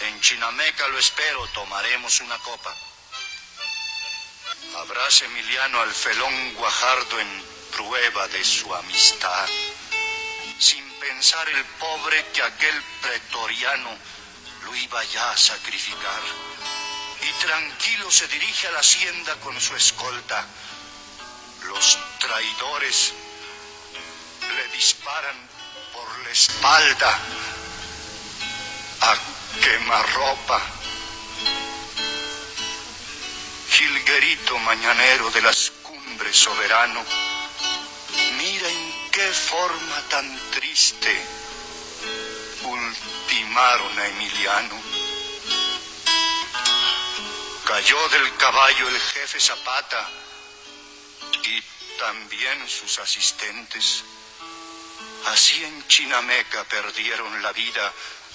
En 0.00 0.18
Chinameca 0.22 0.88
lo 0.88 0.98
espero, 0.98 1.46
tomaremos 1.48 2.20
una 2.20 2.38
copa. 2.38 2.74
Abraza 4.78 5.26
Emiliano 5.26 5.78
al 5.82 5.92
felón 5.92 6.54
Guajardo 6.54 7.20
en 7.20 7.49
prueba 7.80 8.28
de 8.28 8.44
su 8.44 8.72
amistad. 8.74 9.48
Sin 10.58 10.84
pensar 11.00 11.48
el 11.48 11.64
pobre 11.78 12.26
que 12.34 12.42
aquel 12.42 12.82
pretoriano 13.00 13.90
lo 14.64 14.76
iba 14.76 15.02
ya 15.04 15.30
a 15.30 15.36
sacrificar. 15.36 16.20
Y 17.22 17.44
tranquilo 17.44 18.10
se 18.10 18.28
dirige 18.28 18.68
a 18.68 18.72
la 18.72 18.80
hacienda 18.80 19.34
con 19.36 19.58
su 19.58 19.74
escolta. 19.76 20.44
Los 21.64 21.98
traidores 22.18 23.14
le 24.56 24.76
disparan 24.76 25.36
por 25.92 26.24
la 26.24 26.30
espalda 26.30 27.18
a 29.00 29.16
quemarropa. 29.62 30.62
Gilguerito 33.70 34.58
mañanero 34.58 35.30
de 35.30 35.42
las 35.42 35.70
cumbres 35.82 36.36
soberano, 36.36 37.29
qué 39.30 39.36
forma 39.36 40.02
tan 40.08 40.50
triste 40.50 41.24
ultimaron 42.64 43.98
a 44.00 44.08
Emiliano. 44.08 44.76
Cayó 47.64 48.08
del 48.08 48.36
caballo 48.38 48.88
el 48.88 48.98
jefe 48.98 49.38
Zapata 49.38 50.10
y 51.44 51.62
también 51.96 52.68
sus 52.68 52.98
asistentes. 52.98 54.02
Así 55.26 55.62
en 55.62 55.86
Chinameca 55.86 56.64
perdieron 56.64 57.40
la 57.40 57.52
vida 57.52 57.92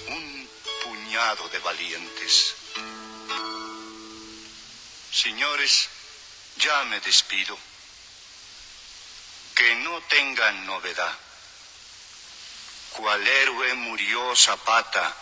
un 0.08 0.48
puñado 0.82 1.46
de 1.50 1.58
valientes. 1.58 2.54
Señores, 5.12 5.90
ya 6.56 6.84
me 6.84 7.00
despido. 7.00 7.58
Que 9.56 9.74
no 9.76 9.98
tengan 10.02 10.66
novedad. 10.66 11.14
¿Cuál 12.90 13.26
héroe 13.26 13.72
murió 13.72 14.36
Zapata 14.36 15.14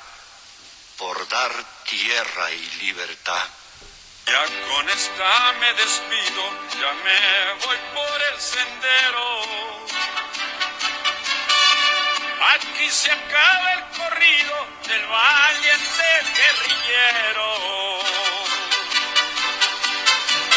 por 0.99 1.29
dar 1.29 1.53
tierra 1.85 2.51
y 2.51 2.71
libertad? 2.83 3.47
Ya 4.27 4.45
con 4.69 4.91
esta 4.91 5.53
me 5.61 5.73
despido, 5.75 6.43
ya 6.81 6.93
me 7.05 7.65
voy 7.65 7.79
por 7.95 8.23
el 8.33 8.41
sendero. 8.41 9.43
Aquí 12.55 12.91
se 12.91 13.13
acaba 13.13 13.73
el 13.75 13.85
corrido 13.97 14.67
del 14.89 15.07
valiente 15.07 16.09
guerrillero. 16.35 17.51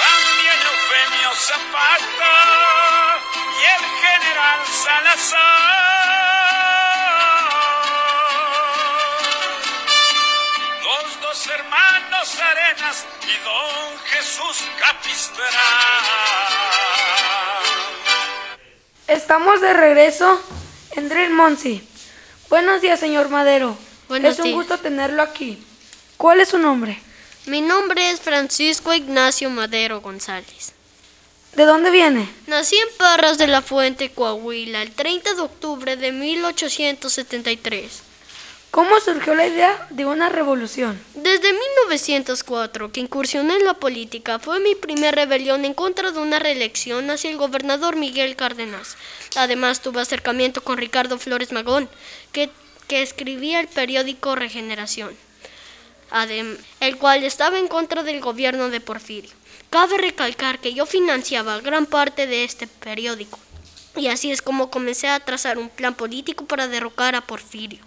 También 0.01 0.57
Eufemio 0.65 1.35
Zapata 1.35 3.16
y 3.57 3.63
el 3.65 3.83
general 4.05 4.59
Salazar. 4.65 5.39
Los 10.83 11.21
dos 11.21 11.47
hermanos 11.47 12.39
Arenas 12.39 13.05
y 13.23 13.43
don 13.43 13.99
Jesús 14.05 14.63
Capistrán. 14.79 15.47
Estamos 19.07 19.61
de 19.61 19.73
regreso 19.73 20.41
en 20.91 21.09
Drill 21.09 21.31
Monsi. 21.31 21.87
Buenos 22.49 22.81
días, 22.81 22.99
señor 22.99 23.29
Madero. 23.29 23.77
Buenos 24.07 24.33
es 24.33 24.39
un 24.39 24.45
días. 24.45 24.55
gusto 24.55 24.77
tenerlo 24.77 25.21
aquí. 25.21 25.63
¿Cuál 26.17 26.41
es 26.41 26.49
su 26.49 26.57
nombre? 26.57 26.99
Mi 27.45 27.61
nombre 27.61 28.09
es 28.09 28.19
Francisco 28.19 28.93
Ignacio 28.93 29.49
Madero 29.49 30.01
González. 30.01 30.73
¿De 31.57 31.65
dónde 31.65 31.89
viene? 31.89 32.29
Nací 32.45 32.75
en 32.75 32.97
Parras 32.97 33.39
de 33.39 33.47
la 33.47 33.63
Fuente, 33.63 34.11
Coahuila, 34.11 34.83
el 34.83 34.91
30 34.91 35.33
de 35.33 35.41
octubre 35.41 35.95
de 35.95 36.11
1873. 36.11 38.03
¿Cómo 38.69 38.99
surgió 38.99 39.33
la 39.33 39.47
idea 39.47 39.87
de 39.89 40.05
una 40.05 40.29
revolución? 40.29 41.01
Desde 41.15 41.51
1904, 41.53 42.91
que 42.91 42.99
incursioné 42.99 43.55
en 43.55 43.65
la 43.65 43.73
política, 43.73 44.37
fue 44.37 44.59
mi 44.59 44.75
primer 44.75 45.15
rebelión 45.15 45.65
en 45.65 45.73
contra 45.73 46.11
de 46.11 46.19
una 46.19 46.37
reelección 46.37 47.09
hacia 47.09 47.31
el 47.31 47.37
gobernador 47.37 47.95
Miguel 47.95 48.35
Cárdenas. 48.35 48.95
Además, 49.35 49.81
tuve 49.81 50.01
acercamiento 50.01 50.61
con 50.61 50.77
Ricardo 50.77 51.17
Flores 51.17 51.51
Magón, 51.51 51.89
que, 52.33 52.51
que 52.87 53.01
escribía 53.01 53.61
el 53.61 53.67
periódico 53.67 54.35
Regeneración, 54.35 55.17
el 56.81 56.97
cual 56.97 57.23
estaba 57.23 57.57
en 57.57 57.67
contra 57.67 58.03
del 58.03 58.21
gobierno 58.21 58.69
de 58.69 58.79
Porfirio. 58.79 59.31
Cabe 59.69 59.97
recalcar 59.97 60.59
que 60.59 60.73
yo 60.73 60.85
financiaba 60.85 61.59
gran 61.59 61.85
parte 61.85 62.25
de 62.25 62.45
este 62.45 62.67
periódico, 62.67 63.37
y 63.95 64.07
así 64.07 64.31
es 64.31 64.41
como 64.41 64.69
comencé 64.69 65.09
a 65.09 65.19
trazar 65.19 65.57
un 65.57 65.69
plan 65.69 65.93
político 65.93 66.45
para 66.45 66.67
derrocar 66.67 67.15
a 67.15 67.21
Porfirio. 67.21 67.83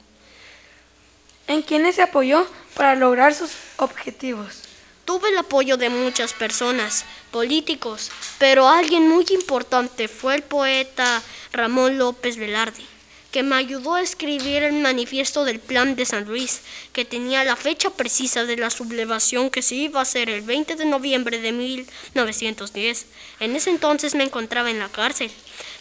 ¿En 1.47 1.63
quiénes 1.63 1.97
se 1.97 2.03
apoyó 2.03 2.47
para 2.75 2.95
lograr 2.95 3.35
sus 3.35 3.51
objetivos? 3.77 4.63
Tuve 5.05 5.31
el 5.31 5.39
apoyo 5.39 5.77
de 5.77 5.89
muchas 5.89 6.35
personas, 6.35 7.05
políticos, 7.31 8.13
pero 8.39 8.69
alguien 8.69 9.09
muy 9.09 9.25
importante 9.31 10.07
fue 10.07 10.37
el 10.37 10.43
poeta 10.43 11.23
Ramón 11.53 11.99
López 11.99 12.37
Velarde, 12.37 12.85
que 13.31 13.43
me 13.43 13.57
ayudó 13.57 13.95
a 13.95 14.03
escribir 14.03 14.63
el 14.63 14.75
manifiesto 14.75 15.45
del 15.45 15.61
Plan 15.61 15.95
de 15.97 16.05
San 16.05 16.25
Luis, 16.25 16.63
que 16.93 17.05
tenía 17.05 17.45
la 17.45 17.57
fecha 17.57 17.91
precisa 17.91 18.45
de 18.45 18.57
la 18.57 18.71
sublevación 18.71 19.51
que 19.51 19.63
se 19.63 19.77
iba 19.77 20.01
a 20.01 20.03
hacer 20.03 20.29
el 20.29 20.43
20 20.43 20.77
de 20.77 20.85
noviembre 20.85 21.41
de 21.41 21.53
1910. 21.53 23.07
En 23.41 23.55
ese 23.55 23.71
entonces 23.71 24.15
me 24.15 24.25
encontraba 24.25 24.71
en 24.71 24.81
la 24.81 24.89
cárcel, 24.89 25.31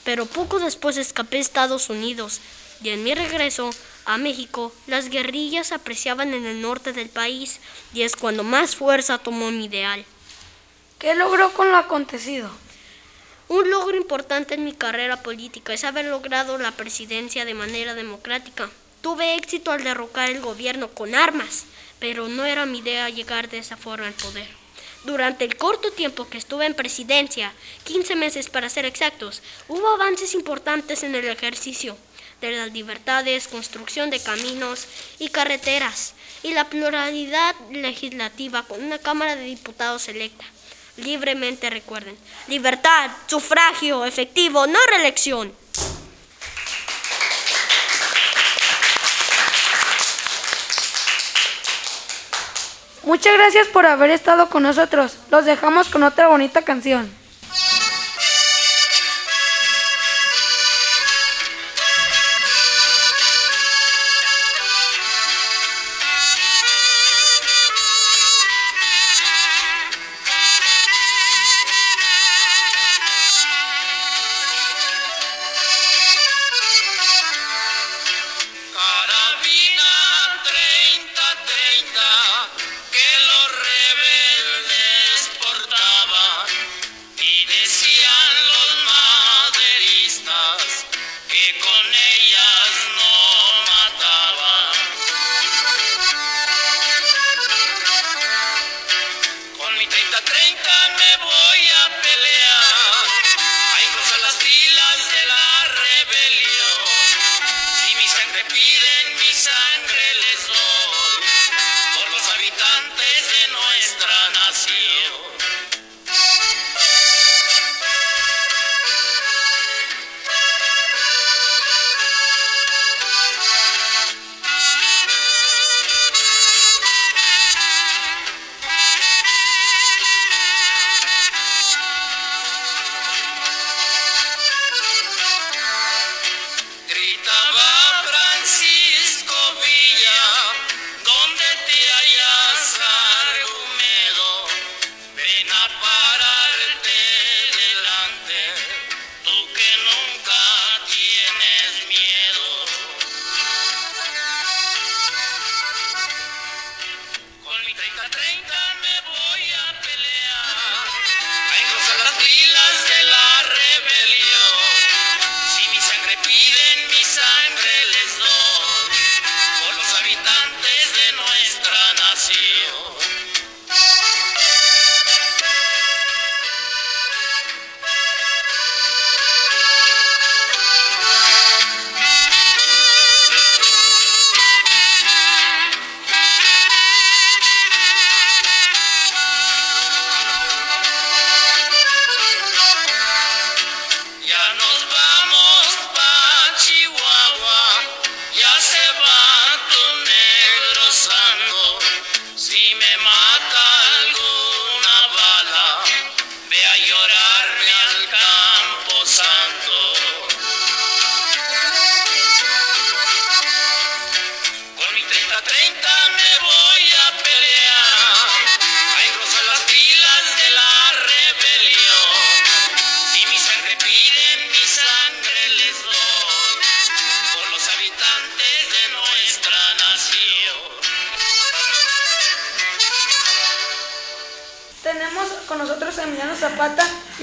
pero 0.03 0.25
poco 0.25 0.59
después 0.59 0.97
escapé 0.97 1.37
a 1.37 1.41
Estados 1.41 1.89
Unidos 1.89 2.39
y 2.83 2.89
en 2.89 3.03
mi 3.03 3.13
regreso 3.13 3.71
a 4.05 4.17
México, 4.17 4.71
las 4.87 5.09
guerrillas 5.09 5.71
apreciaban 5.71 6.33
en 6.33 6.45
el 6.45 6.61
norte 6.61 6.93
del 6.93 7.09
país 7.09 7.59
y 7.93 8.03
es 8.03 8.15
cuando 8.15 8.43
más 8.43 8.75
fuerza 8.75 9.17
tomó 9.17 9.51
mi 9.51 9.65
ideal. 9.65 10.05
¿Qué 10.97 11.13
logró 11.15 11.51
con 11.53 11.71
lo 11.71 11.77
acontecido? 11.77 12.49
Un 13.49 13.67
logro 13.71 13.97
importante 13.97 14.53
en 14.53 14.63
mi 14.63 14.73
carrera 14.73 15.23
política 15.23 15.73
es 15.73 15.83
haber 15.83 16.05
logrado 16.05 16.59
la 16.59 16.69
presidencia 16.69 17.45
de 17.45 17.55
manera 17.55 17.95
democrática. 17.95 18.69
Tuve 19.01 19.33
éxito 19.33 19.71
al 19.71 19.83
derrocar 19.83 20.29
el 20.29 20.39
gobierno 20.39 20.89
con 20.89 21.15
armas, 21.15 21.65
pero 21.97 22.27
no 22.27 22.45
era 22.45 22.67
mi 22.67 22.77
idea 22.77 23.09
llegar 23.09 23.49
de 23.49 23.57
esa 23.57 23.75
forma 23.75 24.05
al 24.05 24.13
poder. 24.13 24.47
Durante 25.03 25.45
el 25.45 25.57
corto 25.57 25.91
tiempo 25.91 26.29
que 26.29 26.37
estuve 26.37 26.67
en 26.67 26.75
presidencia, 26.75 27.51
15 27.85 28.15
meses 28.15 28.49
para 28.49 28.69
ser 28.69 28.85
exactos, 28.85 29.41
hubo 29.67 29.87
avances 29.95 30.35
importantes 30.35 31.01
en 31.01 31.15
el 31.15 31.25
ejercicio 31.25 31.97
de 32.41 32.51
las 32.51 32.71
libertades, 32.71 33.47
construcción 33.47 34.11
de 34.11 34.21
caminos 34.21 34.85
y 35.17 35.29
carreteras, 35.29 36.13
y 36.43 36.53
la 36.53 36.69
pluralidad 36.69 37.55
legislativa 37.71 38.61
con 38.67 38.83
una 38.83 38.99
Cámara 38.99 39.35
de 39.35 39.45
Diputados 39.45 40.07
electa. 40.07 40.45
Libremente 41.03 41.69
recuerden, 41.69 42.17
libertad, 42.47 43.11
sufragio 43.27 44.05
efectivo, 44.05 44.67
no 44.67 44.79
reelección. 44.89 45.53
Muchas 53.03 53.33
gracias 53.33 53.67
por 53.69 53.85
haber 53.85 54.11
estado 54.11 54.49
con 54.49 54.63
nosotros. 54.63 55.17
Los 55.31 55.45
dejamos 55.45 55.87
con 55.89 56.03
otra 56.03 56.27
bonita 56.27 56.61
canción. 56.61 57.18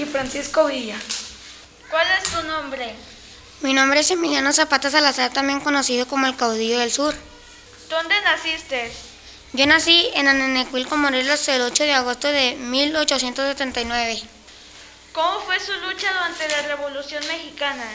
Francisco 0.07 0.65
Villa. 0.65 0.97
¿Cuál 1.89 2.07
es 2.21 2.29
tu 2.29 2.43
nombre? 2.43 2.95
Mi 3.61 3.73
nombre 3.73 4.01
es 4.01 4.11
Emiliano 4.11 4.53
Zapata 4.53 4.89
Salazar, 4.89 5.31
también 5.31 5.59
conocido 5.59 6.07
como 6.07 6.27
el 6.27 6.35
caudillo 6.35 6.79
del 6.79 6.91
sur. 6.91 7.15
¿Dónde 7.89 8.15
naciste? 8.21 8.91
Yo 9.53 9.65
nací 9.65 10.09
en 10.13 10.27
Anenecuilco, 10.27 10.97
Morelos, 10.97 11.47
el 11.47 11.61
8 11.61 11.83
de 11.83 11.93
agosto 11.93 12.27
de 12.27 12.55
1879. 12.55 14.21
¿Cómo 15.13 15.39
fue 15.39 15.59
su 15.59 15.73
lucha 15.73 16.11
durante 16.13 16.47
la 16.49 16.61
Revolución 16.63 17.25
Mexicana? 17.27 17.85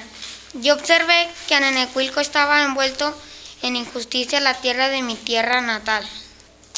Yo 0.54 0.74
observé 0.74 1.30
que 1.46 1.54
Anenecuilco 1.54 2.20
estaba 2.20 2.62
envuelto 2.62 3.16
en 3.62 3.76
injusticia 3.76 4.40
la 4.40 4.54
tierra 4.54 4.88
de 4.88 5.02
mi 5.02 5.14
tierra 5.14 5.60
natal. 5.60 6.08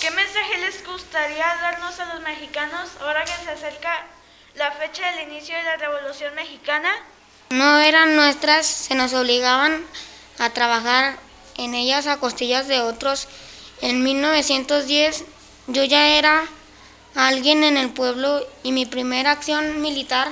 ¿Qué 0.00 0.10
mensaje 0.10 0.58
les 0.58 0.84
gustaría 0.84 1.46
darnos 1.62 1.98
a 2.00 2.14
los 2.14 2.22
mexicanos 2.22 2.90
ahora 3.00 3.24
que 3.24 3.32
se 3.44 3.50
acerca 3.50 4.06
la 4.54 4.70
fecha 4.70 5.10
del 5.10 5.28
inicio 5.28 5.56
de 5.56 5.62
la 5.64 5.76
Revolución 5.76 6.34
Mexicana? 6.34 6.90
No 7.50 7.80
eran 7.80 8.14
nuestras, 8.16 8.66
se 8.66 8.94
nos 8.94 9.12
obligaban 9.12 9.84
a 10.38 10.50
trabajar 10.50 11.16
en 11.56 11.74
ellas 11.74 12.06
a 12.06 12.18
costillas 12.18 12.68
de 12.68 12.80
otros. 12.80 13.28
En 13.80 14.02
1910 14.02 15.24
yo 15.66 15.84
ya 15.84 16.16
era 16.16 16.44
alguien 17.14 17.64
en 17.64 17.76
el 17.76 17.90
pueblo 17.90 18.46
y 18.62 18.72
mi 18.72 18.86
primera 18.86 19.32
acción 19.32 19.80
militar 19.80 20.28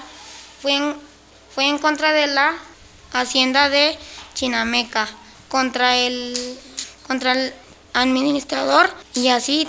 fue 0.60 0.74
en, 0.74 0.96
fue 1.54 1.66
en 1.68 1.78
contra 1.78 2.12
de 2.12 2.28
la 2.28 2.54
hacienda 3.12 3.68
de 3.68 3.98
Chinameca, 4.34 5.08
contra 5.48 5.96
el, 5.96 6.58
contra 7.06 7.32
el 7.32 7.54
administrador 7.92 8.92
y 9.14 9.28
así 9.28 9.68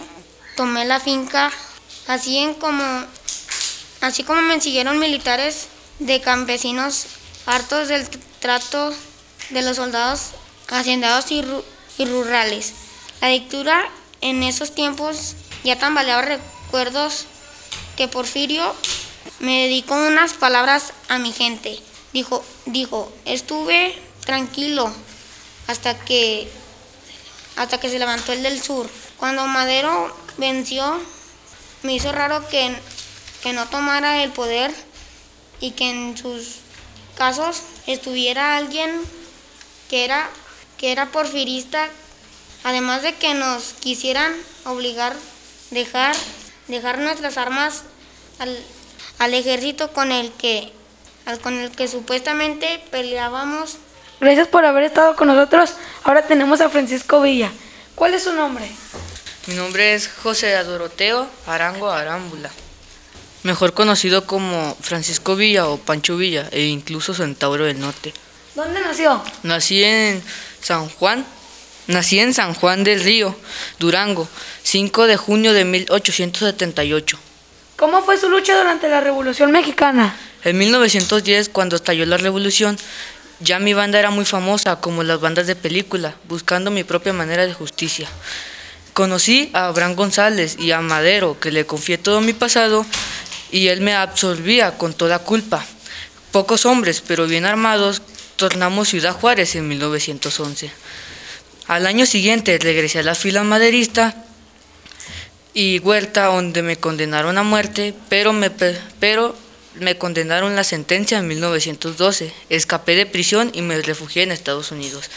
tomé 0.56 0.86
la 0.86 0.99
finca, 0.99 1.51
así 2.08 2.38
en 2.38 2.54
como, 2.54 2.84
así 4.04 4.24
como 4.24 4.41
me 4.41 4.60
siguieron 4.62 4.99
militares 4.99 5.68
de 5.99 6.22
campesinos 6.22 7.06
hartos 7.45 7.88
del 7.88 8.08
trato 8.39 8.93
de 9.49 9.62
los 9.62 9.78
soldados 9.78 10.32
hacendados 10.70 11.32
y, 11.32 11.41
ru- 11.41 11.64
y 11.97 12.06
rurales. 12.06 12.74
La 13.22 13.30
dictadura 13.30 13.86
en 14.22 14.43
esos 14.43 14.76
tiempos 14.76 15.36
ya 15.64 15.78
tambaleaba 15.80 16.22
recuerdos 16.22 17.26
que 17.95 18.08
Porfirio 18.08 18.76
me 19.39 19.64
dedicó 19.64 19.95
unas 19.95 20.34
palabras 20.34 20.93
a 21.10 21.18
mi 21.20 21.32
gente. 21.32 21.80
Dijo, 22.12 22.43
dijo, 22.66 23.12
estuve 23.26 23.97
tranquilo 24.26 24.91
hasta 25.68 25.97
que 25.99 26.49
hasta 27.56 27.80
que 27.80 27.89
se 27.89 27.99
levantó 27.99 28.34
el 28.34 28.43
del 28.43 28.62
sur. 28.62 28.89
Cuando 29.18 29.45
Madero 29.47 30.16
venció, 30.38 30.99
me 31.84 31.93
hizo 31.93 32.12
raro 32.12 32.47
que, 32.49 32.76
que 33.44 33.54
no 33.54 33.68
tomara 33.68 34.24
el 34.24 34.32
poder 34.32 34.72
y 35.60 35.72
que 35.72 35.89
en 35.89 36.18
sus 36.18 36.60
casos 37.18 37.62
estuviera 37.86 38.56
alguien 38.56 38.89
que 39.89 40.06
era, 40.06 40.30
que 40.78 40.91
era 40.91 41.08
porfirista, 41.12 41.88
además 42.64 43.02
de 43.04 43.14
que 43.16 43.34
nos 43.34 43.74
quisieran 43.80 44.34
obligar 44.66 45.14
dejar, 45.72 46.16
dejar 46.68 47.00
nuestras 47.00 47.38
armas 47.38 47.84
al, 48.39 48.58
al 49.20 49.34
ejército 49.34 49.91
con 49.91 50.12
el 50.12 50.32
que 50.32 50.72
al- 51.26 51.39
con 51.39 51.58
el 51.60 51.72
que 51.72 51.88
supuestamente 51.88 52.84
peleábamos. 52.91 53.78
Gracias 54.20 54.48
por 54.48 54.66
haber 54.66 54.84
estado 54.84 55.16
con 55.16 55.28
nosotros. 55.28 55.74
Ahora 56.04 56.26
tenemos 56.28 56.62
a 56.62 56.70
Francisco 56.70 57.22
Villa. 57.22 57.52
¿Cuál 57.96 58.14
es 58.14 58.24
su 58.24 58.34
nombre? 58.34 58.70
Mi 59.48 59.56
nombre 59.56 59.94
es 59.94 60.10
José 60.22 60.54
Doroteo 60.64 61.28
Arango 61.48 61.89
Arámbula, 61.91 62.50
mejor 63.44 63.74
conocido 63.74 64.26
como 64.26 64.76
Francisco 64.82 65.36
Villa 65.36 65.68
o 65.68 65.78
Pancho 65.78 66.18
Villa 66.18 66.48
e 66.52 66.64
incluso 66.64 67.14
Centauro 67.14 67.66
del 67.66 67.80
Norte. 67.80 68.14
¿Dónde 68.56 68.80
nació? 68.82 69.24
Nací 69.44 69.84
en 69.84 70.22
San 70.62 70.89
Juan, 70.89 71.26
nací 71.88 72.20
en 72.20 72.34
San 72.34 72.54
Juan 72.54 72.84
del 72.84 73.04
Río, 73.04 73.36
Durango, 73.80 74.28
5 74.64 75.08
de 75.08 75.18
junio 75.18 75.54
de 75.54 75.66
1878. 75.66 77.20
¿Cómo 77.76 78.04
fue 78.04 78.18
su 78.18 78.30
lucha 78.30 78.58
durante 78.58 78.88
la 78.88 79.02
Revolución 79.02 79.52
Mexicana? 79.52 80.16
En 80.44 80.58
1910, 80.58 81.50
cuando 81.50 81.76
estalló 81.76 82.06
la 82.06 82.18
revolución, 82.18 82.78
ya 83.39 83.60
mi 83.60 83.74
banda 83.74 84.00
era 84.00 84.12
muy 84.12 84.26
famosa, 84.26 84.80
como 84.80 85.04
las 85.04 85.20
bandas 85.20 85.48
de 85.48 85.56
película, 85.56 86.16
buscando 86.30 86.70
mi 86.70 86.84
propia 86.84 87.14
manera 87.14 87.46
de 87.46 87.54
justicia. 87.54 88.08
Conocí 88.94 89.50
a 89.54 89.68
Abraham 89.68 89.96
González 89.96 90.56
y 90.60 90.72
a 90.72 90.82
Madero, 90.82 91.39
que 91.39 91.52
le 91.52 91.66
confié 91.66 91.98
todo 91.98 92.22
mi 92.22 92.34
pasado 92.34 92.86
y 93.54 93.68
él 93.70 93.80
me 93.82 93.93
absolvía 93.93 94.78
con 94.78 94.93
toda 94.93 95.20
culpa. 95.20 95.64
Pocos 96.32 96.66
hombres, 96.66 97.01
pero 97.08 97.28
bien 97.28 97.45
armados, 97.45 98.01
tornamos 98.36 98.89
Ciudad 98.89 99.14
Juárez 99.14 99.56
en 99.56 99.68
1911. 99.68 100.72
Al 101.68 101.86
año 101.86 102.06
siguiente 102.08 102.58
regresé 102.58 102.99
a 102.99 103.04
la 103.04 103.14
fila 103.16 103.43
maderista 103.43 104.26
y 105.54 105.78
Huerta, 105.80 106.26
donde 106.26 106.64
me 106.64 106.78
condenaron 106.78 107.38
a 107.38 107.43
muerte, 107.43 107.93
pero 108.10 108.34
me, 108.34 108.49
pe- 108.49 108.78
pero 108.99 109.36
me 109.76 109.97
condenaron 109.99 110.56
la 110.56 110.64
sentencia 110.64 111.20
en 111.20 111.28
1912. 111.28 112.34
Escapé 112.49 112.95
de 112.95 113.06
prisión 113.06 113.51
y 113.54 113.62
me 113.62 113.80
refugié 113.82 114.24
en 114.24 114.32
Estados 114.32 114.72
Unidos. 114.72 115.12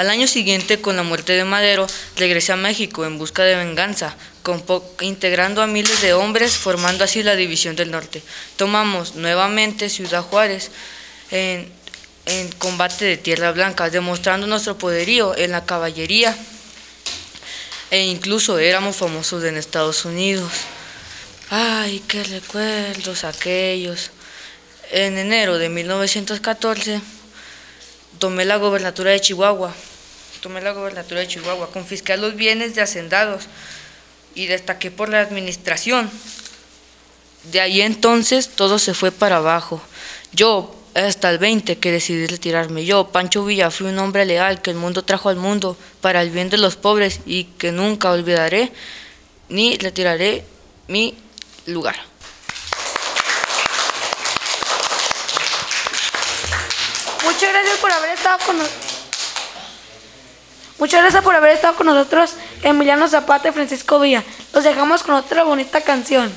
Al 0.00 0.08
año 0.08 0.26
siguiente, 0.26 0.80
con 0.80 0.96
la 0.96 1.02
muerte 1.02 1.34
de 1.34 1.44
Madero, 1.44 1.86
regresé 2.16 2.52
a 2.52 2.56
México 2.56 3.04
en 3.04 3.18
busca 3.18 3.42
de 3.42 3.54
venganza, 3.54 4.16
integrando 5.02 5.60
a 5.60 5.66
miles 5.66 6.00
de 6.00 6.14
hombres, 6.14 6.56
formando 6.56 7.04
así 7.04 7.22
la 7.22 7.36
División 7.36 7.76
del 7.76 7.90
Norte. 7.90 8.22
Tomamos 8.56 9.16
nuevamente 9.16 9.90
Ciudad 9.90 10.22
Juárez 10.22 10.70
en, 11.30 11.70
en 12.24 12.50
combate 12.52 13.04
de 13.04 13.18
Tierra 13.18 13.52
Blanca, 13.52 13.90
demostrando 13.90 14.46
nuestro 14.46 14.78
poderío 14.78 15.36
en 15.36 15.50
la 15.50 15.66
caballería 15.66 16.34
e 17.90 18.02
incluso 18.02 18.58
éramos 18.58 18.96
famosos 18.96 19.44
en 19.44 19.58
Estados 19.58 20.06
Unidos. 20.06 20.50
Ay, 21.50 22.02
qué 22.08 22.24
recuerdos 22.24 23.24
aquellos. 23.24 24.12
En 24.92 25.18
enero 25.18 25.58
de 25.58 25.68
1914 25.68 27.02
tomé 28.18 28.46
la 28.46 28.56
gobernatura 28.56 29.10
de 29.10 29.20
Chihuahua. 29.20 29.74
Tomé 30.40 30.62
la 30.62 30.72
gobernatura 30.72 31.20
de 31.20 31.28
Chihuahua, 31.28 31.70
confisqué 31.70 32.16
los 32.16 32.34
bienes 32.34 32.74
de 32.74 32.80
hacendados 32.80 33.44
y 34.34 34.46
destaqué 34.46 34.90
por 34.90 35.10
la 35.10 35.20
administración. 35.20 36.10
De 37.44 37.60
ahí 37.60 37.82
entonces 37.82 38.48
todo 38.48 38.78
se 38.78 38.94
fue 38.94 39.12
para 39.12 39.36
abajo. 39.36 39.82
Yo, 40.32 40.74
hasta 40.94 41.28
el 41.30 41.38
20 41.38 41.78
que 41.78 41.92
decidí 41.92 42.26
retirarme. 42.26 42.86
Yo, 42.86 43.08
Pancho 43.08 43.44
Villa, 43.44 43.70
fui 43.70 43.88
un 43.88 43.98
hombre 43.98 44.24
leal 44.24 44.62
que 44.62 44.70
el 44.70 44.76
mundo 44.76 45.02
trajo 45.02 45.28
al 45.28 45.36
mundo 45.36 45.76
para 46.00 46.22
el 46.22 46.30
bien 46.30 46.48
de 46.48 46.56
los 46.56 46.76
pobres 46.76 47.20
y 47.26 47.44
que 47.44 47.70
nunca 47.70 48.10
olvidaré 48.10 48.72
ni 49.50 49.76
retiraré 49.76 50.44
mi 50.88 51.14
lugar. 51.66 51.96
Muchas 57.24 57.50
gracias 57.50 57.78
por 57.78 57.92
haber 57.92 58.10
estado 58.10 58.38
con 58.46 58.58
Muchas 60.80 61.02
gracias 61.02 61.22
por 61.22 61.34
haber 61.34 61.52
estado 61.52 61.74
con 61.74 61.86
nosotros, 61.86 62.36
Emiliano 62.62 63.06
Zapata 63.06 63.50
y 63.50 63.52
Francisco 63.52 64.00
Villa. 64.00 64.24
Los 64.54 64.64
dejamos 64.64 65.02
con 65.02 65.14
otra 65.14 65.44
bonita 65.44 65.82
canción. 65.82 66.32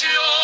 you. 0.00 0.41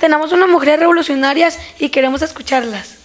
Tenemos 0.00 0.32
unas 0.32 0.48
mujeres 0.48 0.80
revolucionarias 0.80 1.58
y 1.78 1.90
queremos 1.90 2.22
escucharlas. 2.22 2.96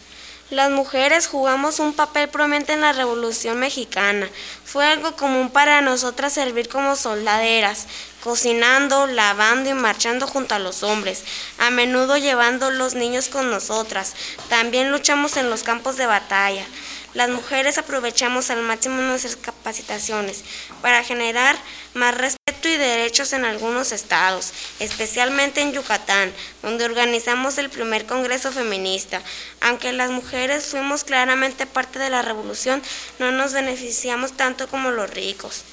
Las 0.52 0.70
mujeres 0.70 1.28
jugamos 1.28 1.80
un 1.80 1.94
papel 1.94 2.30
prominente 2.30 2.74
en 2.74 2.82
la 2.82 2.94
Revolución 2.94 3.60
Mexicana. 3.60 4.30
Fue 4.64 4.86
algo 4.86 5.16
común 5.16 5.50
para 5.50 5.82
nosotras 5.82 6.34
servir 6.34 6.70
como 6.70 6.96
soldaderas, 6.96 7.88
cocinando, 8.24 9.08
lavando 9.08 9.70
y 9.72 9.74
marchando 9.74 10.28
junto 10.28 10.56
a 10.56 10.60
los 10.60 10.84
hombres, 10.84 11.24
a 11.58 11.72
menudo 11.72 12.16
llevando 12.18 12.70
los 12.70 12.94
niños 12.94 13.28
con 13.28 13.50
nosotras. 13.50 14.14
También 14.48 14.92
luchamos 14.92 15.36
en 15.36 15.50
los 15.50 15.64
campos 15.64 15.98
de 15.98 16.06
batalla. 16.06 16.66
Las 17.16 17.30
mujeres 17.30 17.78
aprovechamos 17.78 18.52
al 18.52 18.62
máximo 18.62 19.02
nuestras 19.02 19.36
capacitaciones 19.36 20.44
para 20.82 21.04
generar 21.04 21.56
más 21.94 22.16
y 22.68 22.78
derechos 22.78 23.34
en 23.34 23.46
algunos 23.46 23.92
estados, 23.92 24.52
especialmente 24.80 25.62
en 25.62 25.74
Yucatán, 25.74 26.34
donde 26.62 26.86
organizamos 26.86 27.58
el 27.58 27.70
primer 27.70 28.06
Congreso 28.06 28.52
Feminista. 28.52 29.22
Aunque 29.62 29.94
las 29.94 30.12
mujeres 30.12 30.66
fuimos 30.66 31.04
claramente 31.04 31.66
parte 31.66 32.00
de 32.00 32.10
la 32.10 32.22
revolución, 32.22 32.82
no 33.20 33.32
nos 33.32 33.54
beneficiamos 33.54 34.34
tanto 34.34 34.68
como 34.68 34.92
los 34.92 35.10
ricos. 35.10 35.64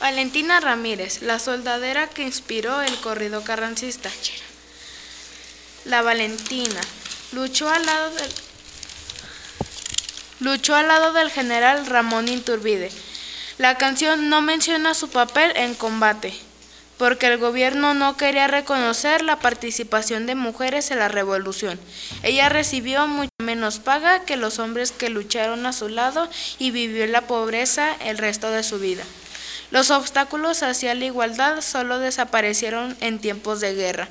Valentina 0.00 0.60
Ramírez, 0.60 1.20
la 1.20 1.38
soldadera 1.38 2.08
que 2.08 2.22
inspiró 2.22 2.80
el 2.80 2.96
corrido 3.00 3.44
carrancista. 3.44 4.10
La 5.84 6.02
Valentina 6.02 6.80
luchó 7.32 7.68
al 7.68 7.84
lado 7.84 8.10
del 8.14 8.30
luchó 10.40 10.74
al 10.74 10.88
lado 10.88 11.12
del 11.12 11.30
general 11.30 11.86
Ramón 11.86 12.28
Iturbide. 12.28 12.90
La 13.60 13.74
canción 13.74 14.30
no 14.30 14.40
menciona 14.40 14.94
su 14.94 15.10
papel 15.10 15.52
en 15.54 15.74
combate, 15.74 16.32
porque 16.96 17.26
el 17.26 17.36
gobierno 17.36 17.92
no 17.92 18.16
quería 18.16 18.46
reconocer 18.46 19.20
la 19.20 19.38
participación 19.38 20.24
de 20.24 20.34
mujeres 20.34 20.90
en 20.90 20.98
la 20.98 21.08
revolución. 21.08 21.78
Ella 22.22 22.48
recibió 22.48 23.06
mucho 23.06 23.28
menos 23.38 23.78
paga 23.78 24.24
que 24.24 24.38
los 24.38 24.58
hombres 24.58 24.92
que 24.92 25.10
lucharon 25.10 25.66
a 25.66 25.74
su 25.74 25.90
lado 25.90 26.26
y 26.58 26.70
vivió 26.70 27.04
en 27.04 27.12
la 27.12 27.26
pobreza 27.26 27.94
el 28.02 28.16
resto 28.16 28.50
de 28.50 28.62
su 28.62 28.78
vida. 28.78 29.04
Los 29.70 29.90
obstáculos 29.90 30.62
hacia 30.62 30.94
la 30.94 31.04
igualdad 31.04 31.60
solo 31.60 31.98
desaparecieron 31.98 32.96
en 33.02 33.18
tiempos 33.18 33.60
de 33.60 33.74
guerra 33.74 34.08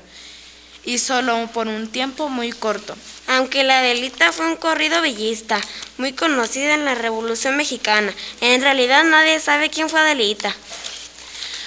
y 0.84 0.98
solo 0.98 1.48
por 1.52 1.68
un 1.68 1.88
tiempo 1.88 2.28
muy 2.28 2.52
corto. 2.52 2.96
Aunque 3.26 3.62
la 3.64 3.78
Adelita 3.78 4.32
fue 4.32 4.46
un 4.46 4.56
corrido 4.56 5.00
bellista, 5.02 5.60
muy 5.98 6.12
conocida 6.12 6.74
en 6.74 6.84
la 6.84 6.94
Revolución 6.94 7.56
Mexicana, 7.56 8.12
en 8.40 8.62
realidad 8.62 9.04
nadie 9.04 9.38
sabe 9.40 9.70
quién 9.70 9.88
fue 9.88 10.00
Adelita. 10.00 10.54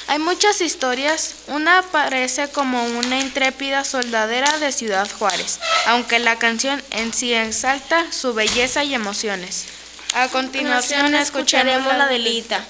Hay 0.08 0.20
muchas 0.20 0.62
historias. 0.62 1.36
Una 1.48 1.80
aparece 1.80 2.50
como 2.50 2.84
una 2.84 3.20
intrépida 3.20 3.84
soldadera 3.84 4.58
de 4.60 4.72
Ciudad 4.72 5.10
Juárez, 5.18 5.60
aunque 5.88 6.20
la 6.20 6.38
canción 6.38 6.84
en 6.92 7.14
sí 7.14 7.34
exalta 7.34 8.12
su 8.12 8.34
belleza 8.34 8.84
y 8.84 8.94
emociones. 8.94 9.66
A 10.14 10.28
continuación 10.28 11.16
escucharemos 11.16 11.96
la 11.98 12.08
delita. 12.08 12.64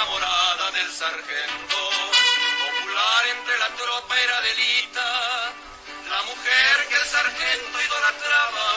Enamorada 0.00 0.70
del 0.70 0.90
sargento. 0.90 1.76
Popular 2.64 3.26
entre 3.26 3.58
la 3.58 3.68
tropa 3.68 4.20
era 4.20 4.40
Delita, 4.40 5.52
la 6.08 6.22
mujer 6.22 6.88
que 6.88 6.94
el 6.96 7.04
sargento 7.04 7.80
idolatraba, 7.80 8.68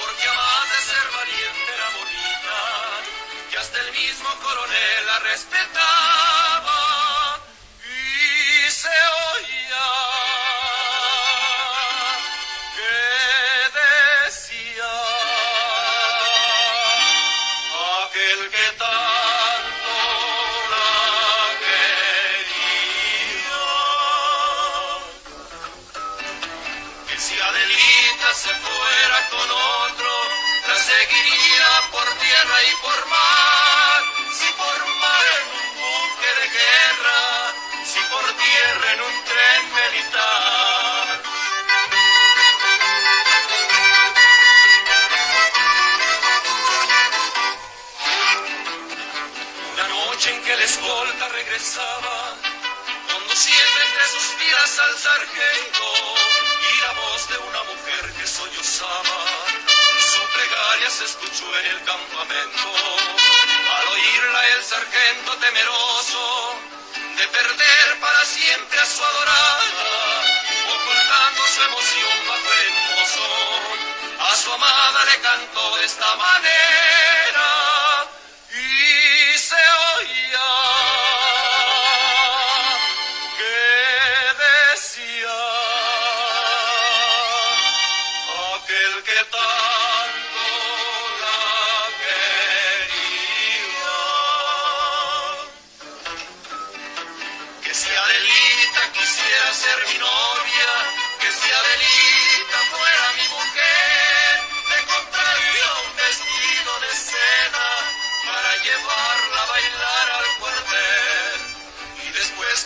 porque 0.00 0.28
además 0.28 0.64
de 0.72 0.78
ser 0.92 1.10
valiente 1.12 1.74
era 1.74 1.88
bonita, 2.00 3.50
que 3.50 3.58
hasta 3.58 3.80
el 3.80 3.92
mismo 3.92 4.30
coronel 4.42 5.06
la 5.06 5.18
respetaba 5.18 6.39
escolta 51.60 51.80
regresaba, 51.90 52.36
conduciendo 53.12 53.80
entre 53.86 54.08
sus 54.08 54.22
filas 54.38 54.78
al 54.78 54.98
sargento, 54.98 55.94
y 56.72 56.80
la 56.80 56.92
voz 56.92 57.28
de 57.28 57.38
una 57.38 57.62
mujer 57.64 58.12
que 58.18 58.26
sollozaba, 58.26 59.24
su 60.00 60.20
plegaria 60.32 60.90
se 60.90 61.04
escuchó 61.04 61.58
en 61.58 61.66
el 61.66 61.84
campamento. 61.84 62.72
Al 63.76 63.88
oírla 63.88 64.48
el 64.48 64.64
sargento 64.64 65.36
temeroso, 65.36 66.54
de 67.16 67.28
perder 67.28 68.00
para 68.00 68.24
siempre 68.24 68.80
a 68.80 68.86
su 68.86 69.04
adorada, 69.04 70.24
ocultando 70.74 71.42
su 71.46 71.62
emoción 71.62 72.26
bajo 72.26 72.52
el 72.52 72.80
a 74.20 74.36
su 74.36 74.52
amada 74.52 75.04
le 75.06 75.20
cantó 75.20 75.76
de 75.76 75.86
esta 75.86 76.14
manera 76.16 76.89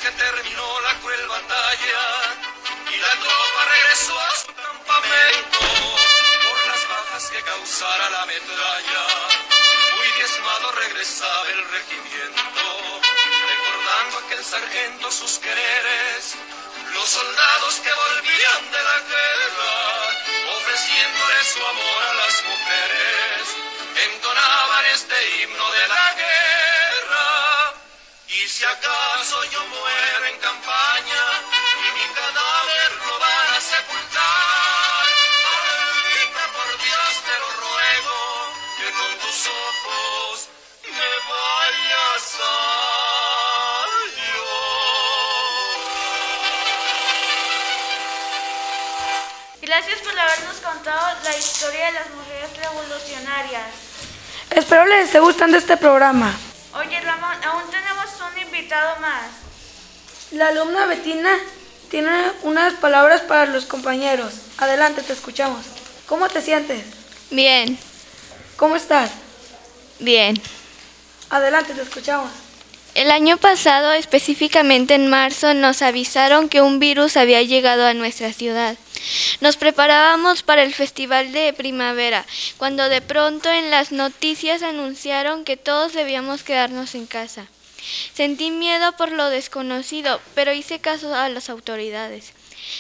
que 0.05 0.11
terminó 0.11 0.81
la 0.81 0.95
cruel 1.01 1.29
batalla 1.29 2.05
y 2.93 2.97
la 2.99 3.11
tropa 3.25 3.61
regresó 3.73 4.21
a 4.21 4.31
su 4.37 4.53
campamento 4.53 5.61
por 6.45 6.67
las 6.67 6.89
bajas 6.91 7.31
que 7.31 7.41
causara 7.41 8.11
la 8.11 8.27
metralla, 8.27 9.05
muy 9.97 10.09
diezmado 10.19 10.73
regresaba 10.73 11.49
el 11.49 11.71
regimiento 11.71 13.01
recordando 13.49 14.19
aquel 14.19 14.45
sargento 14.45 15.11
sus 15.11 15.39
quereres, 15.39 16.35
los 16.93 17.09
soldados 17.09 17.81
que 17.81 17.93
volvían 17.95 18.73
de 18.73 18.83
la 18.83 18.99
guerra, 19.09 19.73
ofreciéndole 20.59 21.45
su 21.45 21.65
amor 21.65 22.03
a 22.11 22.15
las 22.15 22.45
mujeres, 22.45 23.41
entonaban 24.13 24.85
este 24.85 25.17
himno 25.37 25.71
de 25.73 25.89
la 25.89 26.15
guerra. 26.15 27.75
Y 28.27 28.49
si 28.49 28.65
acaso 28.65 29.45
yo 29.45 29.65
muero 29.67 29.94
Gracias 49.87 50.03
por 50.09 50.19
habernos 50.19 50.57
contado 50.57 51.19
la 51.25 51.37
historia 51.37 51.87
de 51.87 51.93
las 51.93 52.07
mujeres 52.11 52.57
revolucionarias. 52.57 53.67
Espero 54.51 54.87
les 54.87 55.05
esté 55.07 55.21
gustando 55.21 55.59
este 55.59 55.77
programa. 55.77 56.35
Oye 56.75 57.01
Ramón, 57.03 57.37
aún 57.45 57.71
tenemos 57.71 58.07
un 58.33 58.43
invitado 58.43 58.99
más. 59.01 59.27
La 60.31 60.49
alumna 60.49 60.87
Betina 60.87 61.37
tiene 61.91 62.11
unas 62.45 62.73
palabras 62.75 63.21
para 63.23 63.45
los 63.45 63.67
compañeros. 63.67 64.33
Adelante, 64.57 65.03
te 65.03 65.13
escuchamos. 65.13 65.67
¿Cómo 66.07 66.31
te 66.31 66.41
sientes? 66.41 66.83
Bien, 67.31 67.79
¿Cómo 68.57 68.77
estás? 68.77 69.11
bien. 69.99 70.41
Adelante, 71.29 71.75
te 71.75 71.83
escuchamos. 71.83 72.31
El 72.95 73.11
año 73.11 73.37
pasado, 73.37 73.93
específicamente 73.93 74.95
en 74.95 75.09
marzo, 75.09 75.53
nos 75.53 75.83
avisaron 75.83 76.49
que 76.49 76.63
un 76.63 76.79
virus 76.79 77.19
había 77.19 77.43
llegado 77.43 77.85
a 77.85 77.93
nuestra 77.93 78.33
ciudad. 78.33 78.79
Nos 79.41 79.57
preparábamos 79.57 80.43
para 80.43 80.63
el 80.63 80.75
festival 80.75 81.33
de 81.33 81.53
primavera, 81.53 82.25
cuando 82.57 82.89
de 82.89 83.01
pronto 83.01 83.51
en 83.51 83.71
las 83.71 83.93
noticias 83.93 84.63
anunciaron 84.63 85.45
que 85.45 85.57
todos 85.57 85.93
debíamos 85.93 86.43
quedarnos 86.43 86.95
en 86.95 87.07
casa. 87.07 87.47
Sentí 88.15 88.51
miedo 88.51 88.93
por 88.93 89.13
lo 89.13 89.29
desconocido, 89.29 90.21
pero 90.35 90.53
hice 90.53 90.79
caso 90.79 91.15
a 91.15 91.29
las 91.29 91.51
autoridades. 91.51 92.33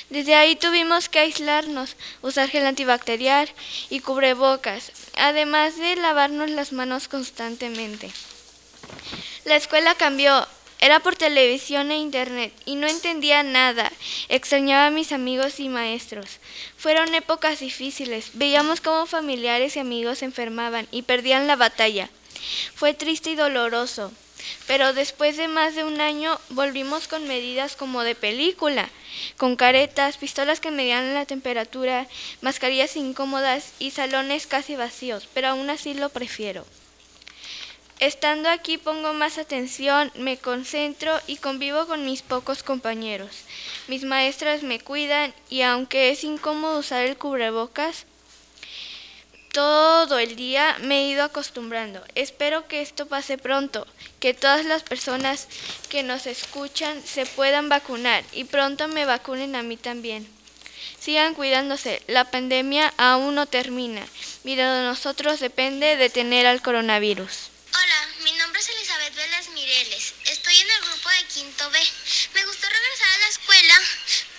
Desde 0.08 0.34
ahí 0.34 0.56
tuvimos 0.56 1.08
que 1.08 1.18
aislarnos, 1.18 1.96
usar 2.22 2.48
gel 2.48 2.66
antibacterial 2.66 3.50
y 3.90 4.00
cubrebocas, 4.00 4.92
además 5.16 5.76
de 5.76 5.96
lavarnos 5.96 6.50
las 6.50 6.72
manos 6.72 7.08
constantemente. 7.08 8.10
La 9.44 9.56
escuela 9.56 9.94
cambió, 9.94 10.46
era 10.80 11.00
por 11.00 11.16
televisión 11.16 11.90
e 11.90 11.98
internet 11.98 12.52
y 12.64 12.76
no 12.76 12.86
entendía 12.86 13.42
nada. 13.42 13.90
Extrañaba 14.28 14.86
a 14.86 14.90
mis 14.90 15.12
amigos 15.12 15.60
y 15.60 15.68
maestros. 15.68 16.38
Fueron 16.76 17.14
épocas 17.14 17.60
difíciles. 17.60 18.30
Veíamos 18.34 18.80
cómo 18.80 19.06
familiares 19.06 19.76
y 19.76 19.80
amigos 19.80 20.18
se 20.18 20.26
enfermaban 20.26 20.86
y 20.90 21.02
perdían 21.02 21.46
la 21.46 21.56
batalla. 21.56 22.10
Fue 22.74 22.92
triste 22.94 23.30
y 23.30 23.34
doloroso. 23.34 24.12
Pero 24.66 24.92
después 24.92 25.36
de 25.38 25.48
más 25.48 25.74
de 25.74 25.84
un 25.84 26.00
año 26.02 26.38
volvimos 26.50 27.08
con 27.08 27.26
medidas 27.26 27.76
como 27.76 28.02
de 28.02 28.14
película, 28.14 28.90
con 29.38 29.56
caretas, 29.56 30.18
pistolas 30.18 30.60
que 30.60 30.70
medían 30.70 31.14
la 31.14 31.24
temperatura, 31.24 32.06
mascarillas 32.42 32.96
incómodas 32.96 33.72
y 33.78 33.92
salones 33.92 34.46
casi 34.46 34.76
vacíos, 34.76 35.28
pero 35.32 35.48
aún 35.48 35.70
así 35.70 35.94
lo 35.94 36.10
prefiero. 36.10 36.66
Estando 38.04 38.50
aquí 38.50 38.76
pongo 38.76 39.14
más 39.14 39.38
atención, 39.38 40.12
me 40.14 40.36
concentro 40.36 41.18
y 41.26 41.38
convivo 41.38 41.86
con 41.86 42.04
mis 42.04 42.20
pocos 42.20 42.62
compañeros. 42.62 43.30
Mis 43.88 44.04
maestras 44.04 44.62
me 44.62 44.78
cuidan 44.78 45.32
y 45.48 45.62
aunque 45.62 46.10
es 46.10 46.22
incómodo 46.22 46.80
usar 46.80 47.06
el 47.06 47.16
cubrebocas, 47.16 48.04
todo 49.52 50.18
el 50.18 50.36
día 50.36 50.76
me 50.82 50.98
he 50.98 51.08
ido 51.08 51.24
acostumbrando. 51.24 52.04
Espero 52.14 52.68
que 52.68 52.82
esto 52.82 53.06
pase 53.06 53.38
pronto, 53.38 53.86
que 54.20 54.34
todas 54.34 54.66
las 54.66 54.82
personas 54.82 55.48
que 55.88 56.02
nos 56.02 56.26
escuchan 56.26 57.02
se 57.02 57.24
puedan 57.24 57.70
vacunar 57.70 58.22
y 58.34 58.44
pronto 58.44 58.86
me 58.86 59.06
vacunen 59.06 59.56
a 59.56 59.62
mí 59.62 59.78
también. 59.78 60.28
Sigan 61.00 61.32
cuidándose, 61.32 62.02
la 62.06 62.30
pandemia 62.30 62.92
aún 62.98 63.34
no 63.34 63.46
termina 63.46 64.04
y 64.44 64.56
de 64.56 64.62
nosotros 64.62 65.40
depende 65.40 65.96
detener 65.96 66.46
al 66.46 66.60
coronavirus. 66.60 67.53
Hola, 67.76 68.08
mi 68.22 68.32
nombre 68.38 68.60
es 68.60 68.68
Elizabeth 68.68 69.16
Vélez 69.16 69.48
Mireles. 69.48 70.14
Estoy 70.26 70.56
en 70.60 70.70
el 70.70 70.80
grupo 70.82 71.08
de 71.10 71.24
quinto 71.24 71.68
B. 71.70 71.78
Me 72.34 72.44
gustó 72.46 72.68
regresar 72.68 73.08
a 73.08 73.18
la 73.18 73.26
escuela 73.26 73.74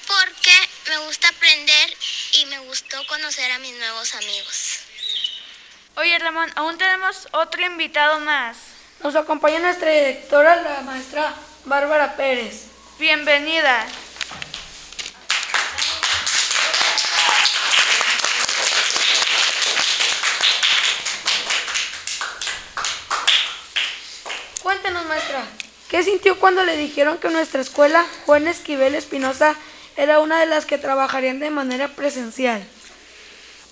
porque 0.07 0.51
me 0.89 0.97
gusta 0.99 1.27
aprender 1.27 1.97
y 2.31 2.45
me 2.45 2.59
gustó 2.59 3.05
conocer 3.07 3.51
a 3.51 3.59
mis 3.59 3.73
nuevos 3.77 4.15
amigos. 4.15 4.79
Oye 5.97 6.17
Ramón, 6.17 6.49
aún 6.55 6.77
tenemos 6.77 7.27
otro 7.31 7.65
invitado 7.65 8.21
más. 8.21 8.55
Nos 9.03 9.17
acompaña 9.17 9.59
nuestra 9.59 9.91
directora, 9.91 10.55
la 10.55 10.81
maestra 10.81 11.35
Bárbara 11.65 12.15
Pérez. 12.15 12.67
Bienvenida. 12.99 13.85
Cuéntenos, 24.85 25.09
maestra, 25.09 25.43
¿qué 25.89 26.03
sintió 26.03 26.37
cuando 26.37 26.63
le 26.63 26.77
dijeron 26.77 27.17
que 27.17 27.29
nuestra 27.29 27.59
escuela, 27.59 28.05
Juan 28.27 28.47
Esquivel 28.47 28.93
Espinosa, 28.93 29.55
era 29.97 30.19
una 30.19 30.39
de 30.39 30.45
las 30.45 30.67
que 30.67 30.77
trabajarían 30.77 31.39
de 31.39 31.49
manera 31.49 31.87
presencial? 31.87 32.63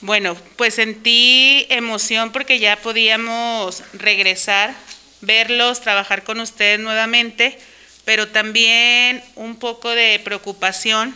Bueno, 0.02 0.36
pues 0.56 0.74
sentí 0.74 1.68
emoción 1.70 2.32
porque 2.32 2.58
ya 2.58 2.78
podíamos 2.78 3.84
regresar, 3.94 4.74
verlos, 5.22 5.82
trabajar 5.82 6.24
con 6.24 6.40
ustedes 6.40 6.80
nuevamente, 6.80 7.60
pero 8.06 8.30
también 8.30 9.24
un 9.36 9.58
poco 9.58 9.92
de 9.92 10.20
preocupación 10.24 11.14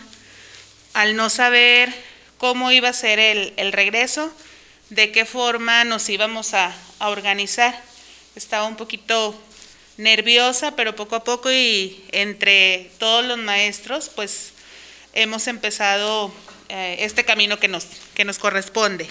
al 0.93 1.15
no 1.15 1.31
saber 1.31 1.91
cómo 2.37 2.71
iba 2.71 2.89
a 2.89 2.93
ser 2.93 3.17
el, 3.17 3.51
el 3.57 3.71
regreso, 3.71 4.31
de 4.91 5.11
qué 5.11 5.25
forma 5.25 5.85
nos 5.85 6.07
íbamos 6.07 6.53
a, 6.53 6.71
a 6.99 7.09
organizar. 7.09 7.81
Estaba 8.35 8.67
un 8.67 8.75
poquito 8.75 9.35
nerviosa, 9.97 10.75
pero 10.75 10.95
poco 10.95 11.15
a 11.15 11.23
poco 11.23 11.51
y 11.51 12.03
entre 12.11 12.91
todos 12.99 13.25
los 13.25 13.37
maestros, 13.37 14.09
pues 14.15 14.53
hemos 15.13 15.47
empezado 15.47 16.31
eh, 16.69 16.97
este 16.99 17.25
camino 17.25 17.59
que 17.59 17.67
nos, 17.67 17.85
que 18.13 18.25
nos 18.25 18.37
corresponde. 18.37 19.07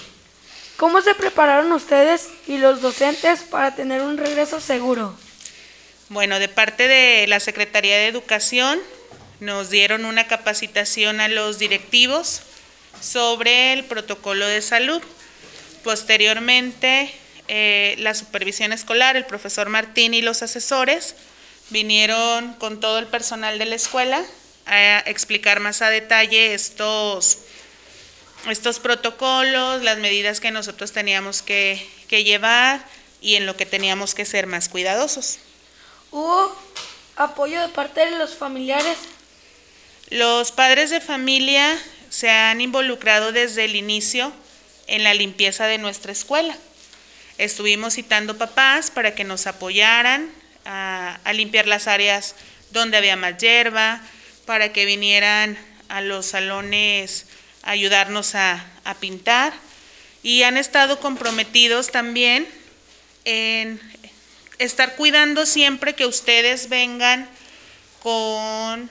¿Cómo 0.76 1.00
se 1.00 1.14
prepararon 1.14 1.72
ustedes 1.72 2.28
y 2.46 2.58
los 2.58 2.82
docentes 2.82 3.40
para 3.42 3.74
tener 3.74 4.02
un 4.02 4.18
regreso 4.18 4.60
seguro? 4.60 5.16
Bueno, 6.08 6.38
de 6.38 6.48
parte 6.48 6.86
de 6.86 7.26
la 7.26 7.40
Secretaría 7.40 7.96
de 7.96 8.08
Educación 8.08 8.78
nos 9.40 9.70
dieron 9.70 10.04
una 10.04 10.28
capacitación 10.28 11.20
a 11.20 11.28
los 11.28 11.58
directivos 11.58 12.42
sobre 13.00 13.72
el 13.72 13.84
protocolo 13.84 14.46
de 14.46 14.62
salud. 14.62 15.02
Posteriormente, 15.82 17.12
eh, 17.48 17.94
la 17.98 18.14
supervisión 18.14 18.72
escolar, 18.72 19.16
el 19.16 19.26
profesor 19.26 19.68
Martín 19.68 20.14
y 20.14 20.22
los 20.22 20.42
asesores 20.42 21.14
vinieron 21.70 22.54
con 22.54 22.80
todo 22.80 22.98
el 22.98 23.06
personal 23.06 23.58
de 23.58 23.66
la 23.66 23.74
escuela 23.74 24.22
a 24.66 24.98
explicar 25.06 25.60
más 25.60 25.82
a 25.82 25.90
detalle 25.90 26.54
estos, 26.54 27.38
estos 28.48 28.80
protocolos, 28.80 29.82
las 29.82 29.98
medidas 29.98 30.40
que 30.40 30.50
nosotros 30.50 30.92
teníamos 30.92 31.42
que, 31.42 31.86
que 32.08 32.24
llevar 32.24 32.84
y 33.20 33.34
en 33.36 33.46
lo 33.46 33.56
que 33.56 33.66
teníamos 33.66 34.14
que 34.14 34.24
ser 34.24 34.46
más 34.46 34.68
cuidadosos. 34.68 35.38
¿Hubo 36.10 36.56
apoyo 37.16 37.60
de 37.60 37.68
parte 37.68 38.04
de 38.04 38.12
los 38.12 38.34
familiares? 38.34 38.98
Los 40.10 40.52
padres 40.52 40.90
de 40.90 41.00
familia 41.00 41.76
se 42.10 42.30
han 42.30 42.60
involucrado 42.60 43.32
desde 43.32 43.64
el 43.64 43.74
inicio 43.74 44.32
en 44.86 45.02
la 45.02 45.14
limpieza 45.14 45.66
de 45.66 45.78
nuestra 45.78 46.12
escuela. 46.12 46.56
Estuvimos 47.38 47.94
citando 47.94 48.38
papás 48.38 48.90
para 48.90 49.14
que 49.14 49.24
nos 49.24 49.46
apoyaran 49.46 50.30
a, 50.64 51.18
limpiar 51.34 51.66
las 51.66 51.86
áreas 51.86 52.34
donde 52.70 52.96
había 52.96 53.16
más 53.16 53.36
hierba, 53.38 54.00
para 54.46 54.72
que 54.72 54.86
vinieran 54.86 55.58
a 55.88 56.00
los 56.00 56.26
salones 56.26 57.26
a 57.62 57.72
ayudarnos 57.72 58.34
a, 58.34 58.64
a 58.84 58.94
pintar 58.94 59.52
y 60.22 60.44
han 60.44 60.56
estado 60.56 60.98
comprometidos 60.98 61.90
también 61.90 62.48
en 63.24 63.80
estar 64.58 64.96
cuidando 64.96 65.44
siempre 65.46 65.94
que 65.94 66.06
ustedes 66.06 66.68
vengan 66.68 67.28
con, 68.02 68.90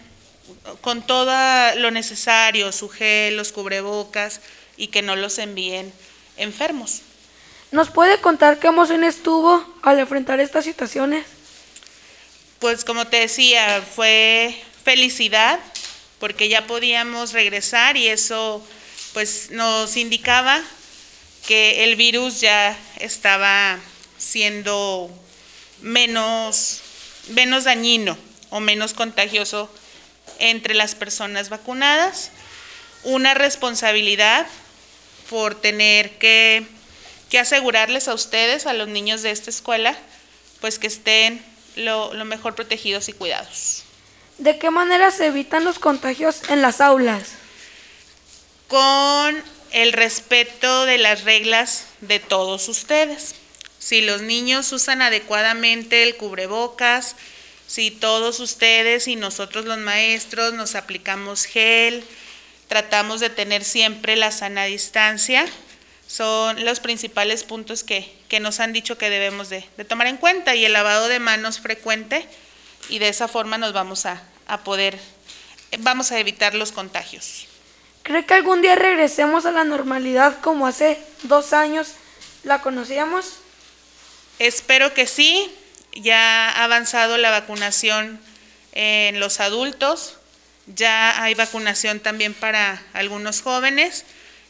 con 0.81 1.05
todo 1.05 1.33
lo 1.77 1.89
necesario, 1.89 2.71
su 2.71 2.89
gel, 2.89 3.37
los 3.37 3.51
cubrebocas 3.51 4.41
y 4.77 4.87
que 4.87 5.01
no 5.01 5.15
los 5.15 5.39
envíen 5.39 5.91
enfermos. 6.37 7.01
¿Nos 7.71 7.89
puede 7.89 8.19
contar 8.21 8.59
qué 8.59 8.67
emoción 8.67 9.03
estuvo 9.03 9.65
al 9.81 9.99
enfrentar 9.99 10.39
estas 10.39 10.65
situaciones? 10.65 11.25
Pues 12.59 12.85
como 12.85 13.07
te 13.07 13.17
decía, 13.17 13.83
fue 13.95 14.61
felicidad 14.83 15.59
porque 16.19 16.47
ya 16.47 16.67
podíamos 16.67 17.33
regresar 17.33 17.97
y 17.97 18.07
eso 18.07 18.65
pues 19.13 19.51
nos 19.51 19.97
indicaba 19.97 20.61
que 21.47 21.83
el 21.83 21.95
virus 21.95 22.41
ya 22.41 22.77
estaba 22.99 23.79
siendo 24.17 25.11
menos, 25.81 26.81
menos 27.29 27.65
dañino 27.65 28.17
o 28.49 28.59
menos 28.59 28.93
contagioso 28.93 29.69
entre 30.39 30.73
las 30.73 30.95
personas 30.95 31.49
vacunadas. 31.49 32.31
Una 33.03 33.33
responsabilidad 33.33 34.47
por 35.29 35.55
tener 35.55 36.17
que, 36.17 36.65
que 37.29 37.39
asegurarles 37.39 38.07
a 38.07 38.13
ustedes, 38.13 38.65
a 38.65 38.73
los 38.73 38.87
niños 38.87 39.21
de 39.21 39.31
esta 39.31 39.49
escuela, 39.49 39.97
pues 40.61 40.79
que 40.79 40.87
estén 40.87 41.43
lo, 41.75 42.13
lo 42.13 42.25
mejor 42.25 42.55
protegidos 42.55 43.09
y 43.09 43.13
cuidados. 43.13 43.83
¿De 44.37 44.57
qué 44.57 44.69
manera 44.69 45.11
se 45.11 45.27
evitan 45.27 45.63
los 45.63 45.79
contagios 45.79 46.41
en 46.49 46.61
las 46.61 46.81
aulas? 46.81 47.29
Con 48.67 49.41
el 49.71 49.93
respeto 49.93 50.85
de 50.85 50.97
las 50.97 51.23
reglas 51.23 51.85
de 52.01 52.19
todos 52.19 52.67
ustedes. 52.69 53.35
Si 53.79 54.01
los 54.01 54.21
niños 54.21 54.71
usan 54.71 55.01
adecuadamente 55.01 56.03
el 56.03 56.15
cubrebocas, 56.15 57.15
si 57.67 57.91
todos 57.91 58.39
ustedes 58.39 59.07
y 59.07 59.15
nosotros 59.15 59.65
los 59.65 59.77
maestros 59.77 60.53
nos 60.53 60.75
aplicamos 60.75 61.45
gel, 61.45 62.03
tratamos 62.67 63.19
de 63.19 63.29
tener 63.29 63.63
siempre 63.63 64.15
la 64.15 64.31
sana 64.31 64.65
distancia, 64.65 65.45
son 66.07 66.63
los 66.65 66.79
principales 66.79 67.43
puntos 67.43 67.83
que, 67.83 68.15
que 68.27 68.39
nos 68.39 68.59
han 68.59 68.73
dicho 68.73 68.97
que 68.97 69.09
debemos 69.09 69.49
de, 69.49 69.67
de, 69.77 69.85
tomar 69.85 70.07
en 70.07 70.17
cuenta 70.17 70.55
y 70.55 70.65
el 70.65 70.73
lavado 70.73 71.07
de 71.07 71.19
manos 71.19 71.59
frecuente 71.59 72.27
y 72.89 72.99
de 72.99 73.09
esa 73.09 73.27
forma 73.27 73.57
nos 73.57 73.73
vamos 73.73 74.05
a, 74.05 74.21
a 74.47 74.63
poder, 74.63 74.99
vamos 75.79 76.11
a 76.11 76.19
evitar 76.19 76.53
los 76.53 76.71
contagios. 76.71 77.47
¿Cree 78.03 78.25
que 78.25 78.35
algún 78.35 78.61
día 78.61 78.75
regresemos 78.75 79.45
a 79.45 79.51
la 79.51 79.63
normalidad 79.63 80.39
como 80.41 80.67
hace 80.67 80.99
dos 81.23 81.53
años 81.53 81.93
la 82.43 82.61
conocíamos? 82.61 83.37
Espero 84.37 84.93
que 84.93 85.07
sí. 85.07 85.51
Ya 85.93 86.49
ha 86.49 86.65
avanzado 86.65 87.17
la 87.17 87.31
vacunación 87.31 88.19
en 88.73 89.19
los 89.21 89.39
adultos 89.39 90.17
ya 90.67 91.21
hay 91.21 91.35
vacunación 91.35 91.99
también 91.99 92.33
para 92.33 92.81
algunos 92.93 93.41
jóvenes 93.41 94.03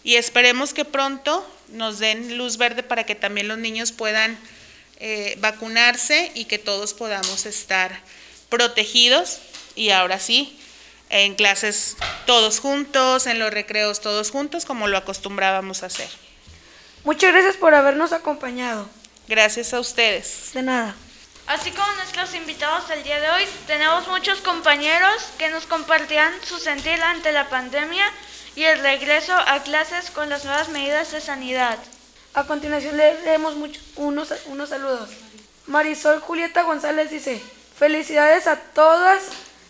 y 0.06 0.18
esperemos 0.18 0.74
que 0.74 0.86
pronto 0.86 1.45
nos 1.70 1.97
den 1.97 2.38
luz 2.38 2.58
verde 2.58 2.84
para 2.84 3.06
que 3.06 3.16
también 3.16 3.47
los 3.47 3.58
niños 3.58 3.91
puedan 3.91 4.38
eh, 4.99 5.36
vacunarse 5.39 6.32
y 6.36 6.45
que 6.45 6.60
todos 6.60 6.93
podamos 6.93 7.47
estar 7.47 7.99
protegidos 8.49 9.39
y 9.74 9.89
ahora 9.89 10.20
sí, 10.20 10.58
en 11.10 11.34
clases 11.34 11.97
todos 12.28 12.60
juntos, 12.60 13.26
en 13.26 13.39
los 13.39 13.51
recreos 13.51 13.99
todos 13.99 14.30
juntos, 14.30 14.64
como 14.64 14.88
lo 14.88 14.95
acostumbrábamos 14.95 15.82
a 15.82 15.88
hacer. 15.88 16.10
Muchas 17.03 17.34
gracias 17.34 17.58
por 17.58 17.74
habernos 17.74 18.14
acompañado. 18.14 18.88
Gracias 19.28 19.74
a 19.74 19.80
ustedes. 19.80 20.51
De 20.53 20.62
nada. 20.62 20.95
Así 21.47 21.72
como 21.72 21.91
nuestros 21.93 22.34
invitados 22.36 22.88
del 22.89 23.03
día 23.03 23.20
de 23.20 23.30
hoy, 23.30 23.43
tenemos 23.66 24.08
muchos 24.08 24.39
compañeros 24.41 25.14
que 25.39 25.49
nos 25.49 25.66
compartirán 25.66 26.32
su 26.43 26.60
sentir 26.60 27.01
ante 27.01 27.32
la 27.32 27.49
pandemia 27.49 28.06
y 28.56 28.64
el 28.64 28.80
regreso 28.80 29.34
a 29.34 29.64
clases 29.64 30.12
con 30.12 30.30
las 30.30 30.45
nuevas 30.45 30.70
medidas 30.70 31.12
de 31.12 31.22
sanidad. 31.22 31.78
A 32.34 32.45
continuación 32.45 32.97
leemos 32.97 33.56
unos, 33.95 34.34
unos 34.47 34.70
saludos. 34.70 35.10
Marisol 35.68 36.20
Julieta 36.20 36.64
González 36.64 37.12
dice, 37.12 37.41
felicidades 37.78 38.47
a 38.47 38.58
todas 38.58 39.24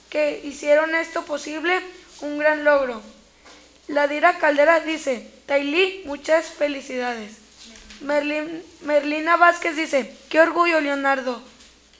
que 0.09 0.41
hicieron 0.43 0.93
esto 0.95 1.23
posible, 1.23 1.81
un 2.21 2.37
gran 2.37 2.63
logro. 2.63 3.01
Ladira 3.87 4.37
Caldera 4.37 4.79
dice, 4.79 5.29
Tailí, 5.45 6.03
muchas 6.05 6.47
felicidades. 6.47 7.37
Merlina 8.01 9.37
Vázquez 9.37 9.75
dice, 9.75 10.15
qué 10.29 10.41
orgullo 10.41 10.81
Leonardo, 10.81 11.41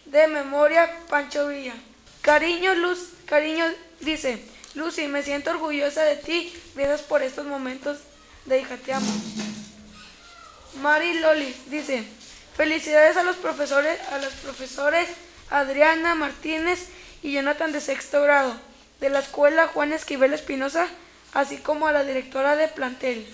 de 0.06 0.28
memoria 0.28 0.92
Pancho 1.10 1.48
Villa. 1.48 1.74
Cariño 2.22 2.74
Luz, 2.76 3.10
cariño 3.26 3.66
dice, 4.02 4.44
Lucy, 4.76 5.08
me 5.08 5.24
siento 5.24 5.52
orgullosa 5.52 6.04
de 6.04 6.18
ti, 6.18 6.54
gracias 6.76 7.02
por 7.02 7.24
estos 7.24 7.46
momentos 7.46 8.00
de 8.46 8.60
hija, 8.60 8.76
te 8.76 8.94
amo. 8.94 9.12
Mari 10.82 11.20
Lolis 11.20 11.70
dice, 11.70 12.04
felicidades 12.58 13.16
a 13.16 13.24
los 13.24 13.38
profesores, 13.38 13.98
a 14.12 14.18
los 14.18 14.34
profesores 14.34 15.08
Adriana 15.50 16.14
Martínez 16.16 16.88
y 17.24 17.32
Jonathan 17.32 17.72
de 17.72 17.80
sexto 17.80 18.22
grado 18.22 18.54
de 19.00 19.10
la 19.10 19.20
escuela 19.20 19.68
Juan 19.68 19.94
Esquivel 19.94 20.34
Espinosa, 20.34 20.88
así 21.34 21.58
como 21.58 21.88
a 21.88 21.94
la 21.94 22.04
directora 22.04 22.58
de 22.58 22.68
plantel. 22.68 23.26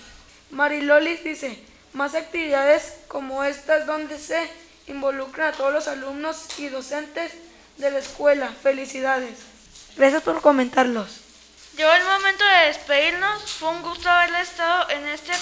Mari 0.50 0.82
Lolis 0.82 1.24
dice, 1.24 1.58
más 1.92 2.14
actividades 2.14 2.94
como 3.08 3.42
estas 3.42 3.86
donde 3.86 4.18
se 4.18 4.40
involucran 4.86 5.52
a 5.52 5.56
todos 5.56 5.72
los 5.72 5.88
alumnos 5.88 6.58
y 6.58 6.68
docentes 6.68 7.32
de 7.78 7.90
la 7.90 7.98
escuela. 7.98 8.48
Felicidades. 8.62 9.38
Gracias 9.96 10.22
por 10.22 10.40
comentarlos. 10.40 11.31
Llegó 11.76 11.92
el 11.92 12.04
momento 12.04 12.44
de 12.44 12.66
despedirnos. 12.66 13.50
Fue 13.52 13.68
un 13.70 13.82
gusto 13.82 14.08
haberle 14.10 14.40
estado 14.40 14.90
en 14.90 15.08
este, 15.08 15.32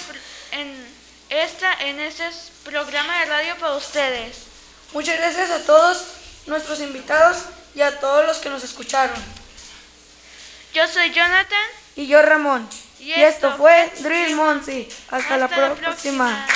en 0.51 0.87
esta, 1.29 1.73
en 1.81 1.99
este 1.99 2.29
programa 2.63 3.19
de 3.19 3.25
radio 3.25 3.57
para 3.57 3.73
ustedes. 3.73 4.37
Muchas 4.93 5.17
gracias 5.17 5.51
a 5.51 5.65
todos 5.65 6.03
nuestros 6.47 6.79
invitados 6.79 7.37
y 7.75 7.81
a 7.81 7.99
todos 7.99 8.25
los 8.25 8.37
que 8.37 8.49
nos 8.49 8.63
escucharon. 8.63 9.15
Yo 10.73 10.87
soy 10.87 11.11
Jonathan. 11.11 11.67
Y 11.95 12.07
yo 12.07 12.21
Ramón. 12.21 12.67
Y, 12.99 13.13
esto, 13.13 13.57
fue 13.57 13.91
Drill 13.99 14.35
Monsi. 14.35 14.87
Hasta, 15.09 15.37
la, 15.37 15.47
próxima. 15.47 16.47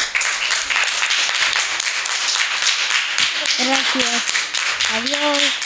Gracias. 3.57 4.23
Adiós. 4.93 5.64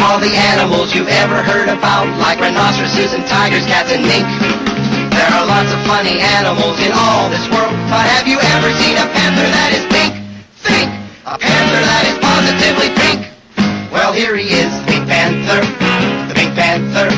Of 0.00 0.08
all 0.08 0.18
the 0.18 0.32
animals 0.56 0.96
you've 0.96 1.12
ever 1.12 1.44
heard 1.44 1.68
about, 1.68 2.08
like 2.16 2.40
rhinoceroses 2.40 3.12
and 3.12 3.20
tigers, 3.28 3.64
cats 3.68 3.92
and 3.92 4.00
mink. 4.00 4.24
There 5.12 5.28
are 5.28 5.44
lots 5.44 5.68
of 5.68 5.80
funny 5.84 6.16
animals 6.40 6.80
in 6.80 6.88
all 6.96 7.28
this 7.28 7.44
world, 7.52 7.76
but 7.92 8.08
have 8.08 8.24
you 8.24 8.40
ever 8.56 8.72
seen 8.80 8.96
a 8.96 9.04
panther 9.12 9.44
that 9.44 9.70
is 9.76 9.84
pink? 9.92 10.16
Think! 10.64 10.88
A 11.28 11.36
panther 11.36 11.82
that 11.84 12.04
is 12.08 12.16
positively 12.16 12.88
pink. 12.96 13.28
Well, 13.92 14.16
here 14.16 14.36
he 14.40 14.48
is, 14.48 14.72
Pink 14.88 15.04
Panther, 15.04 15.60
the 16.30 16.34
Pink 16.34 16.56
Panther. 16.56 17.12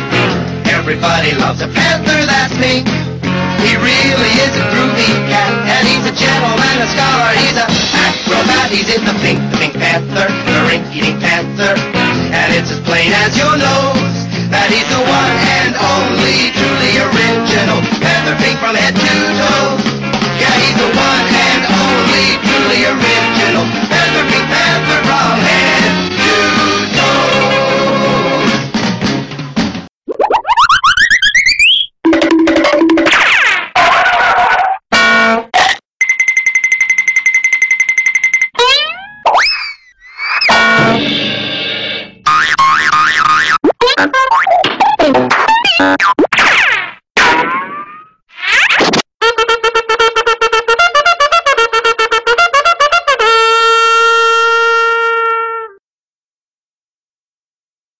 Everybody 0.67 1.39
loves 1.39 1.63
a 1.63 1.71
panther 1.71 2.19
that's 2.27 2.57
pink. 2.59 2.89
He 3.63 3.79
really 3.79 4.33
is 4.43 4.53
a 4.59 4.65
groovy 4.75 5.13
cat, 5.31 5.55
and 5.71 5.87
he's 5.87 6.03
a 6.03 6.15
gentleman, 6.19 6.83
a 6.83 6.89
scholar, 6.91 7.31
he's 7.39 7.55
a 7.55 7.67
acrobat. 7.95 8.75
He's 8.75 8.91
in 8.91 9.05
the 9.07 9.15
pink, 9.23 9.39
the 9.55 9.59
Pink 9.61 9.75
Panther, 9.79 10.27
the 10.27 10.59
rink-eating 10.67 11.21
panther 11.21 12.02
that 12.43 12.59
it's 12.59 12.75
as 12.75 12.83
plain 12.83 13.15
as 13.23 13.39
your 13.39 13.55
nose 13.55 14.19
That 14.51 14.67
he's 14.67 14.89
the 14.91 14.99
one 14.99 15.35
and 15.63 15.79
only 15.79 16.51
truly 16.59 16.99
original 16.99 17.79
Panther 18.03 18.35
pink 18.43 18.59
from 18.59 18.75
head 18.75 18.99
to 18.99 19.15
toe. 19.39 19.79
Yeah, 20.43 20.55
he's 20.59 20.75
the 20.75 20.91
one 20.91 21.27
and 21.31 21.63
only 21.71 22.27
truly 22.43 22.81
original. 22.91 23.92